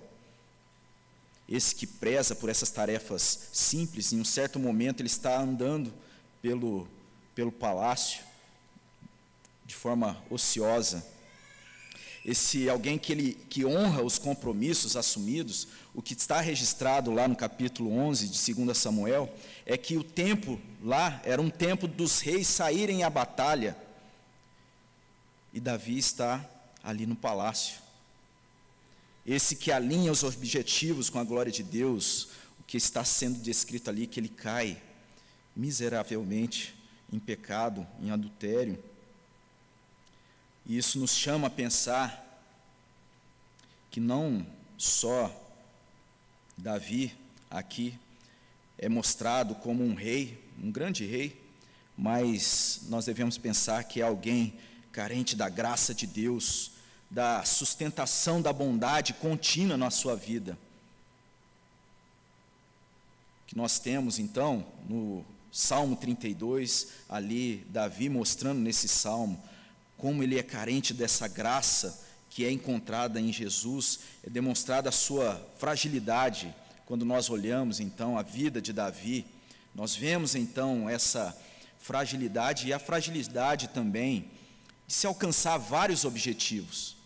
esse 1.49 1.73
que 1.73 1.87
preza 1.87 2.35
por 2.35 2.49
essas 2.49 2.69
tarefas 2.69 3.49
simples, 3.51 4.13
em 4.13 4.21
um 4.21 4.25
certo 4.25 4.59
momento 4.59 5.01
ele 5.01 5.07
está 5.07 5.39
andando 5.39 5.91
pelo, 6.41 6.87
pelo 7.33 7.51
palácio 7.51 8.23
de 9.65 9.75
forma 9.75 10.21
ociosa 10.29 11.03
esse 12.25 12.69
alguém 12.69 12.97
que, 12.97 13.11
ele, 13.11 13.33
que 13.49 13.65
honra 13.65 14.03
os 14.03 14.17
compromissos 14.17 14.95
assumidos, 14.95 15.67
o 15.93 16.01
que 16.01 16.13
está 16.13 16.39
registrado 16.41 17.11
lá 17.11 17.27
no 17.27 17.35
capítulo 17.35 17.91
11 17.91 18.27
de 18.27 18.53
2 18.53 18.77
Samuel, 18.77 19.33
é 19.65 19.77
que 19.77 19.97
o 19.97 20.03
tempo 20.03 20.59
lá 20.83 21.21
era 21.23 21.41
um 21.41 21.49
tempo 21.49 21.87
dos 21.87 22.19
reis 22.19 22.47
saírem 22.47 23.03
à 23.03 23.09
batalha, 23.09 23.75
e 25.53 25.59
Davi 25.59 25.97
está 25.97 26.47
ali 26.83 27.05
no 27.05 27.15
palácio. 27.15 27.77
Esse 29.25 29.55
que 29.55 29.71
alinha 29.71 30.11
os 30.11 30.23
objetivos 30.23 31.09
com 31.09 31.19
a 31.19 31.23
glória 31.23 31.51
de 31.51 31.63
Deus, 31.63 32.29
o 32.59 32.63
que 32.65 32.77
está 32.77 33.03
sendo 33.03 33.39
descrito 33.39 33.89
ali, 33.89 34.07
que 34.07 34.19
ele 34.19 34.29
cai 34.29 34.81
miseravelmente 35.55 36.75
em 37.11 37.19
pecado, 37.19 37.85
em 38.01 38.11
adultério, 38.11 38.81
e 40.65 40.77
isso 40.77 40.99
nos 40.99 41.11
chama 41.15 41.47
a 41.47 41.49
pensar 41.49 42.25
que 43.89 43.99
não 43.99 44.45
só 44.77 45.35
Davi 46.55 47.15
aqui 47.49 47.97
é 48.77 48.87
mostrado 48.87 49.55
como 49.55 49.83
um 49.83 49.95
rei, 49.95 50.41
um 50.61 50.71
grande 50.71 51.05
rei, 51.05 51.41
mas 51.97 52.81
nós 52.87 53.05
devemos 53.05 53.37
pensar 53.37 53.83
que 53.83 53.99
é 53.99 54.03
alguém 54.03 54.53
carente 54.91 55.35
da 55.35 55.49
graça 55.49 55.93
de 55.93 56.05
Deus, 56.05 56.71
da 57.09 57.43
sustentação 57.43 58.41
da 58.41 58.53
bondade 58.53 59.13
contínua 59.13 59.77
na 59.77 59.89
sua 59.89 60.15
vida. 60.15 60.57
Que 63.47 63.57
nós 63.57 63.79
temos 63.79 64.19
então 64.19 64.65
no 64.87 65.25
Salmo 65.51 65.95
32, 65.95 66.89
ali 67.09 67.65
Davi 67.69 68.09
mostrando 68.09 68.59
nesse 68.59 68.87
salmo 68.87 69.41
como 69.97 70.23
ele 70.23 70.37
é 70.37 70.43
carente 70.43 70.93
dessa 70.93 71.27
graça 71.27 72.05
que 72.29 72.45
é 72.45 72.51
encontrada 72.51 73.19
em 73.19 73.33
Jesus, 73.33 73.99
é 74.23 74.29
demonstrada 74.29 74.89
a 74.89 74.91
sua 74.91 75.35
fragilidade. 75.57 76.53
Quando 76.85 77.03
nós 77.03 77.29
olhamos 77.29 77.79
então 77.79 78.17
a 78.17 78.21
vida 78.21 78.61
de 78.61 78.71
Davi, 78.71 79.25
nós 79.73 79.95
vemos 79.95 80.35
então 80.35 80.87
essa 80.87 81.35
fragilidade 81.79 82.67
e 82.67 82.73
a 82.73 82.79
fragilidade 82.79 83.69
também 83.69 84.29
de 84.87 84.93
se 84.93 85.07
alcançar 85.07 85.57
vários 85.57 86.05
objetivos. 86.05 86.98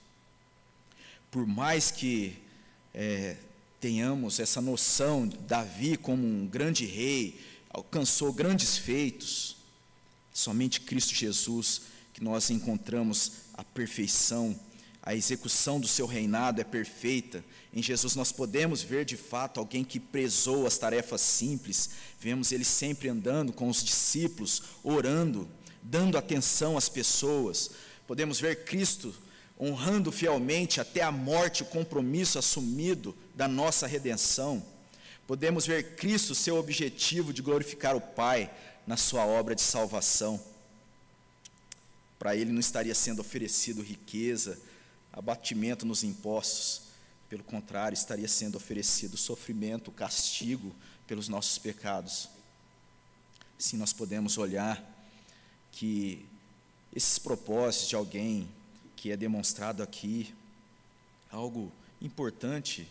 Por 1.33 1.47
mais 1.47 1.89
que 1.89 2.37
é, 2.93 3.35
tenhamos 3.81 4.39
essa 4.39 4.61
noção 4.61 5.27
de 5.27 5.35
Davi 5.35 5.97
como 5.97 6.23
um 6.23 6.45
grande 6.45 6.85
rei, 6.85 7.41
alcançou 7.71 8.31
grandes 8.31 8.77
feitos, 8.77 9.57
somente 10.31 10.81
Cristo 10.81 11.15
Jesus 11.15 11.81
que 12.13 12.23
nós 12.23 12.51
encontramos 12.51 13.31
a 13.55 13.63
perfeição, 13.63 14.55
a 15.01 15.15
execução 15.15 15.79
do 15.79 15.87
seu 15.87 16.05
reinado 16.05 16.61
é 16.61 16.63
perfeita. 16.63 17.43
Em 17.73 17.81
Jesus 17.81 18.15
nós 18.15 18.31
podemos 18.31 18.83
ver 18.83 19.03
de 19.03 19.17
fato 19.17 19.59
alguém 19.59 19.83
que 19.83 19.99
prezou 19.99 20.67
as 20.67 20.77
tarefas 20.77 21.21
simples, 21.21 21.89
vemos 22.19 22.51
ele 22.51 22.63
sempre 22.63 23.09
andando 23.09 23.51
com 23.51 23.67
os 23.67 23.83
discípulos, 23.83 24.61
orando, 24.83 25.49
dando 25.81 26.15
atenção 26.15 26.77
às 26.77 26.87
pessoas. 26.87 27.71
Podemos 28.05 28.39
ver 28.39 28.65
Cristo 28.65 29.15
honrando 29.59 30.11
fielmente 30.11 30.81
até 30.81 31.01
a 31.01 31.11
morte 31.11 31.63
o 31.63 31.67
compromisso 31.67 32.39
assumido 32.39 33.15
da 33.35 33.47
nossa 33.47 33.87
redenção. 33.87 34.63
Podemos 35.25 35.65
ver 35.65 35.95
Cristo, 35.95 36.35
seu 36.35 36.57
objetivo 36.57 37.31
de 37.31 37.41
glorificar 37.41 37.95
o 37.95 38.01
Pai 38.01 38.51
na 38.85 38.97
sua 38.97 39.25
obra 39.25 39.55
de 39.55 39.61
salvação. 39.61 40.41
Para 42.19 42.35
ele 42.35 42.51
não 42.51 42.59
estaria 42.59 42.95
sendo 42.95 43.19
oferecido 43.19 43.81
riqueza, 43.81 44.59
abatimento 45.11 45.85
nos 45.85 46.03
impostos. 46.03 46.83
Pelo 47.29 47.43
contrário, 47.43 47.95
estaria 47.95 48.27
sendo 48.27 48.55
oferecido 48.55 49.17
sofrimento, 49.17 49.91
castigo 49.91 50.75
pelos 51.07 51.27
nossos 51.27 51.57
pecados. 51.57 52.29
Sim, 53.57 53.77
nós 53.77 53.93
podemos 53.93 54.37
olhar 54.37 54.83
que 55.71 56.25
esses 56.93 57.17
propósitos 57.17 57.89
de 57.89 57.95
alguém 57.95 58.47
que 59.03 59.11
é 59.11 59.17
demonstrado 59.17 59.83
aqui, 59.83 60.33
algo 61.29 61.69
importante, 62.01 62.87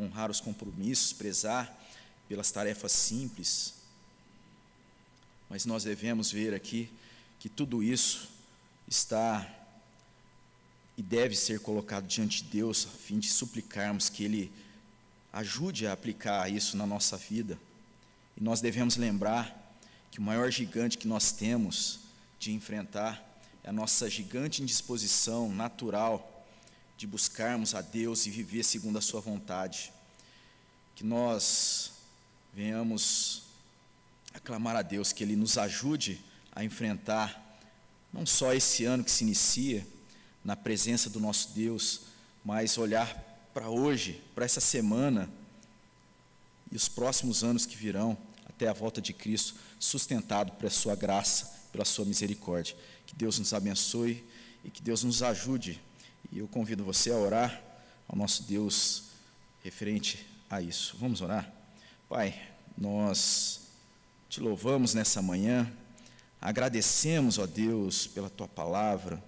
honrar 0.00 0.30
os 0.30 0.40
compromissos, 0.40 1.12
prezar 1.12 1.70
pelas 2.26 2.50
tarefas 2.50 2.90
simples, 2.90 3.74
mas 5.50 5.66
nós 5.66 5.84
devemos 5.84 6.32
ver 6.32 6.54
aqui 6.54 6.90
que 7.38 7.50
tudo 7.50 7.82
isso 7.82 8.30
está 8.88 9.46
e 10.96 11.02
deve 11.02 11.36
ser 11.36 11.60
colocado 11.60 12.06
diante 12.06 12.42
de 12.42 12.48
Deus, 12.48 12.86
a 12.86 12.96
fim 12.96 13.18
de 13.18 13.28
suplicarmos 13.28 14.08
que 14.08 14.24
Ele 14.24 14.50
ajude 15.34 15.86
a 15.86 15.92
aplicar 15.92 16.50
isso 16.50 16.78
na 16.78 16.86
nossa 16.86 17.18
vida. 17.18 17.58
E 18.38 18.42
nós 18.42 18.62
devemos 18.62 18.96
lembrar 18.96 19.76
que 20.10 20.18
o 20.18 20.22
maior 20.22 20.50
gigante 20.50 20.96
que 20.96 21.06
nós 21.06 21.30
temos 21.30 22.00
de 22.38 22.52
enfrentar 22.52 23.31
é 23.64 23.70
a 23.70 23.72
nossa 23.72 24.10
gigante 24.10 24.62
indisposição 24.62 25.48
natural 25.48 26.46
de 26.96 27.06
buscarmos 27.06 27.74
a 27.74 27.80
Deus 27.80 28.26
e 28.26 28.30
viver 28.30 28.62
segundo 28.62 28.98
a 28.98 29.00
Sua 29.00 29.20
vontade. 29.20 29.92
Que 30.94 31.04
nós 31.04 31.92
venhamos 32.52 33.42
aclamar 34.34 34.76
a 34.76 34.82
Deus, 34.82 35.12
que 35.12 35.22
Ele 35.22 35.36
nos 35.36 35.58
ajude 35.58 36.20
a 36.54 36.64
enfrentar 36.64 37.40
não 38.12 38.26
só 38.26 38.52
esse 38.52 38.84
ano 38.84 39.02
que 39.04 39.10
se 39.10 39.24
inicia, 39.24 39.86
na 40.44 40.56
presença 40.56 41.08
do 41.08 41.20
nosso 41.20 41.50
Deus, 41.54 42.02
mas 42.44 42.76
olhar 42.76 43.08
para 43.54 43.68
hoje, 43.68 44.22
para 44.34 44.44
essa 44.44 44.60
semana 44.60 45.30
e 46.70 46.76
os 46.76 46.88
próximos 46.88 47.44
anos 47.44 47.64
que 47.64 47.76
virão, 47.76 48.18
até 48.46 48.66
a 48.66 48.72
volta 48.72 49.00
de 49.00 49.12
Cristo, 49.12 49.54
sustentado 49.78 50.52
pela 50.52 50.70
Sua 50.70 50.96
graça, 50.96 51.52
pela 51.70 51.84
Sua 51.84 52.04
misericórdia. 52.04 52.76
Que 53.06 53.14
Deus 53.14 53.38
nos 53.38 53.52
abençoe 53.52 54.24
e 54.64 54.70
que 54.70 54.82
Deus 54.82 55.04
nos 55.04 55.22
ajude. 55.22 55.80
E 56.30 56.38
eu 56.38 56.48
convido 56.48 56.84
você 56.84 57.10
a 57.10 57.16
orar 57.16 57.62
ao 58.08 58.16
nosso 58.16 58.44
Deus 58.44 59.04
referente 59.62 60.26
a 60.48 60.60
isso. 60.60 60.96
Vamos 60.98 61.20
orar? 61.20 61.52
Pai, 62.08 62.40
nós 62.76 63.60
te 64.28 64.40
louvamos 64.40 64.94
nessa 64.94 65.20
manhã 65.20 65.70
Agradecemos, 66.42 67.38
ó 67.38 67.46
Deus, 67.46 68.08
pela 68.08 68.28
tua 68.28 68.48
palavra 68.48 69.22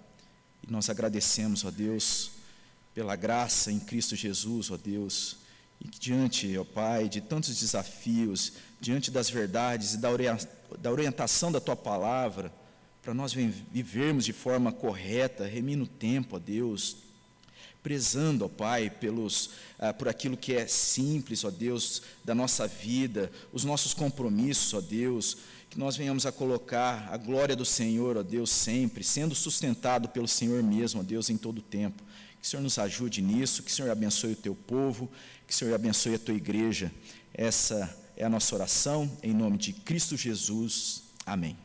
E 0.66 0.72
nós 0.72 0.90
agradecemos, 0.90 1.64
ó 1.64 1.70
Deus, 1.70 2.32
pela 2.92 3.14
graça 3.14 3.70
em 3.70 3.78
Cristo 3.78 4.16
Jesus, 4.16 4.68
ó 4.72 4.76
Deus, 4.76 5.36
e 5.80 5.86
que 5.86 6.00
diante, 6.00 6.58
ó 6.58 6.64
Pai, 6.64 7.08
de 7.08 7.20
tantos 7.20 7.56
desafios, 7.60 8.54
diante 8.80 9.12
das 9.12 9.30
verdades 9.30 9.94
e 9.94 9.98
da 9.98 10.90
orientação 10.90 11.52
da 11.52 11.60
Tua 11.60 11.76
palavra, 11.76 12.52
para 13.05 13.12
nós 13.12 13.34
vivermos 13.34 14.24
de 14.24 14.32
forma 14.32 14.72
correta, 14.72 15.46
remino 15.46 15.84
o 15.84 15.86
tempo, 15.86 16.36
ó 16.36 16.38
Deus, 16.38 16.96
prezando, 17.82 18.46
ó 18.46 18.48
Pai, 18.48 18.88
pelos, 18.88 19.50
ah, 19.78 19.92
por 19.92 20.09
aquilo 20.09 20.38
que 20.38 20.55
é 20.55 20.66
simples, 20.66 21.44
ó 21.44 21.50
Deus, 21.50 22.00
da 22.24 22.34
nossa 22.34 22.66
vida, 22.66 23.30
os 23.52 23.62
nossos 23.62 23.92
compromissos, 23.92 24.72
ó 24.72 24.80
Deus, 24.80 25.36
que 25.68 25.78
nós 25.78 25.96
venhamos 25.96 26.24
a 26.24 26.32
colocar 26.32 27.07
a 27.12 27.18
glória 27.18 27.55
do 27.55 27.64
Senhor, 27.64 28.16
ó 28.16 28.22
Deus, 28.22 28.48
sempre, 28.48 29.05
sendo 29.05 29.34
sustentado 29.34 30.09
pelo 30.09 30.26
Senhor 30.26 30.62
mesmo, 30.62 31.00
ó 31.00 31.05
Deus, 31.05 31.28
em 31.28 31.36
todo 31.36 31.59
o 31.59 31.62
tempo. 31.62 32.02
Que 32.40 32.46
o 32.46 32.50
Senhor 32.50 32.62
nos 32.62 32.78
ajude 32.78 33.20
nisso, 33.20 33.62
que 33.62 33.70
o 33.70 33.74
Senhor 33.74 33.90
abençoe 33.90 34.32
o 34.32 34.36
teu 34.36 34.55
povo, 34.55 35.11
que 35.46 35.52
o 35.52 35.57
Senhor 35.57 35.74
abençoe 35.74 36.14
a 36.14 36.18
tua 36.18 36.34
igreja. 36.34 36.90
Essa 37.34 37.94
é 38.16 38.24
a 38.24 38.30
nossa 38.30 38.55
oração, 38.55 39.11
em 39.22 39.34
nome 39.34 39.59
de 39.59 39.74
Cristo 39.74 40.16
Jesus. 40.16 41.02
Amém. 41.26 41.63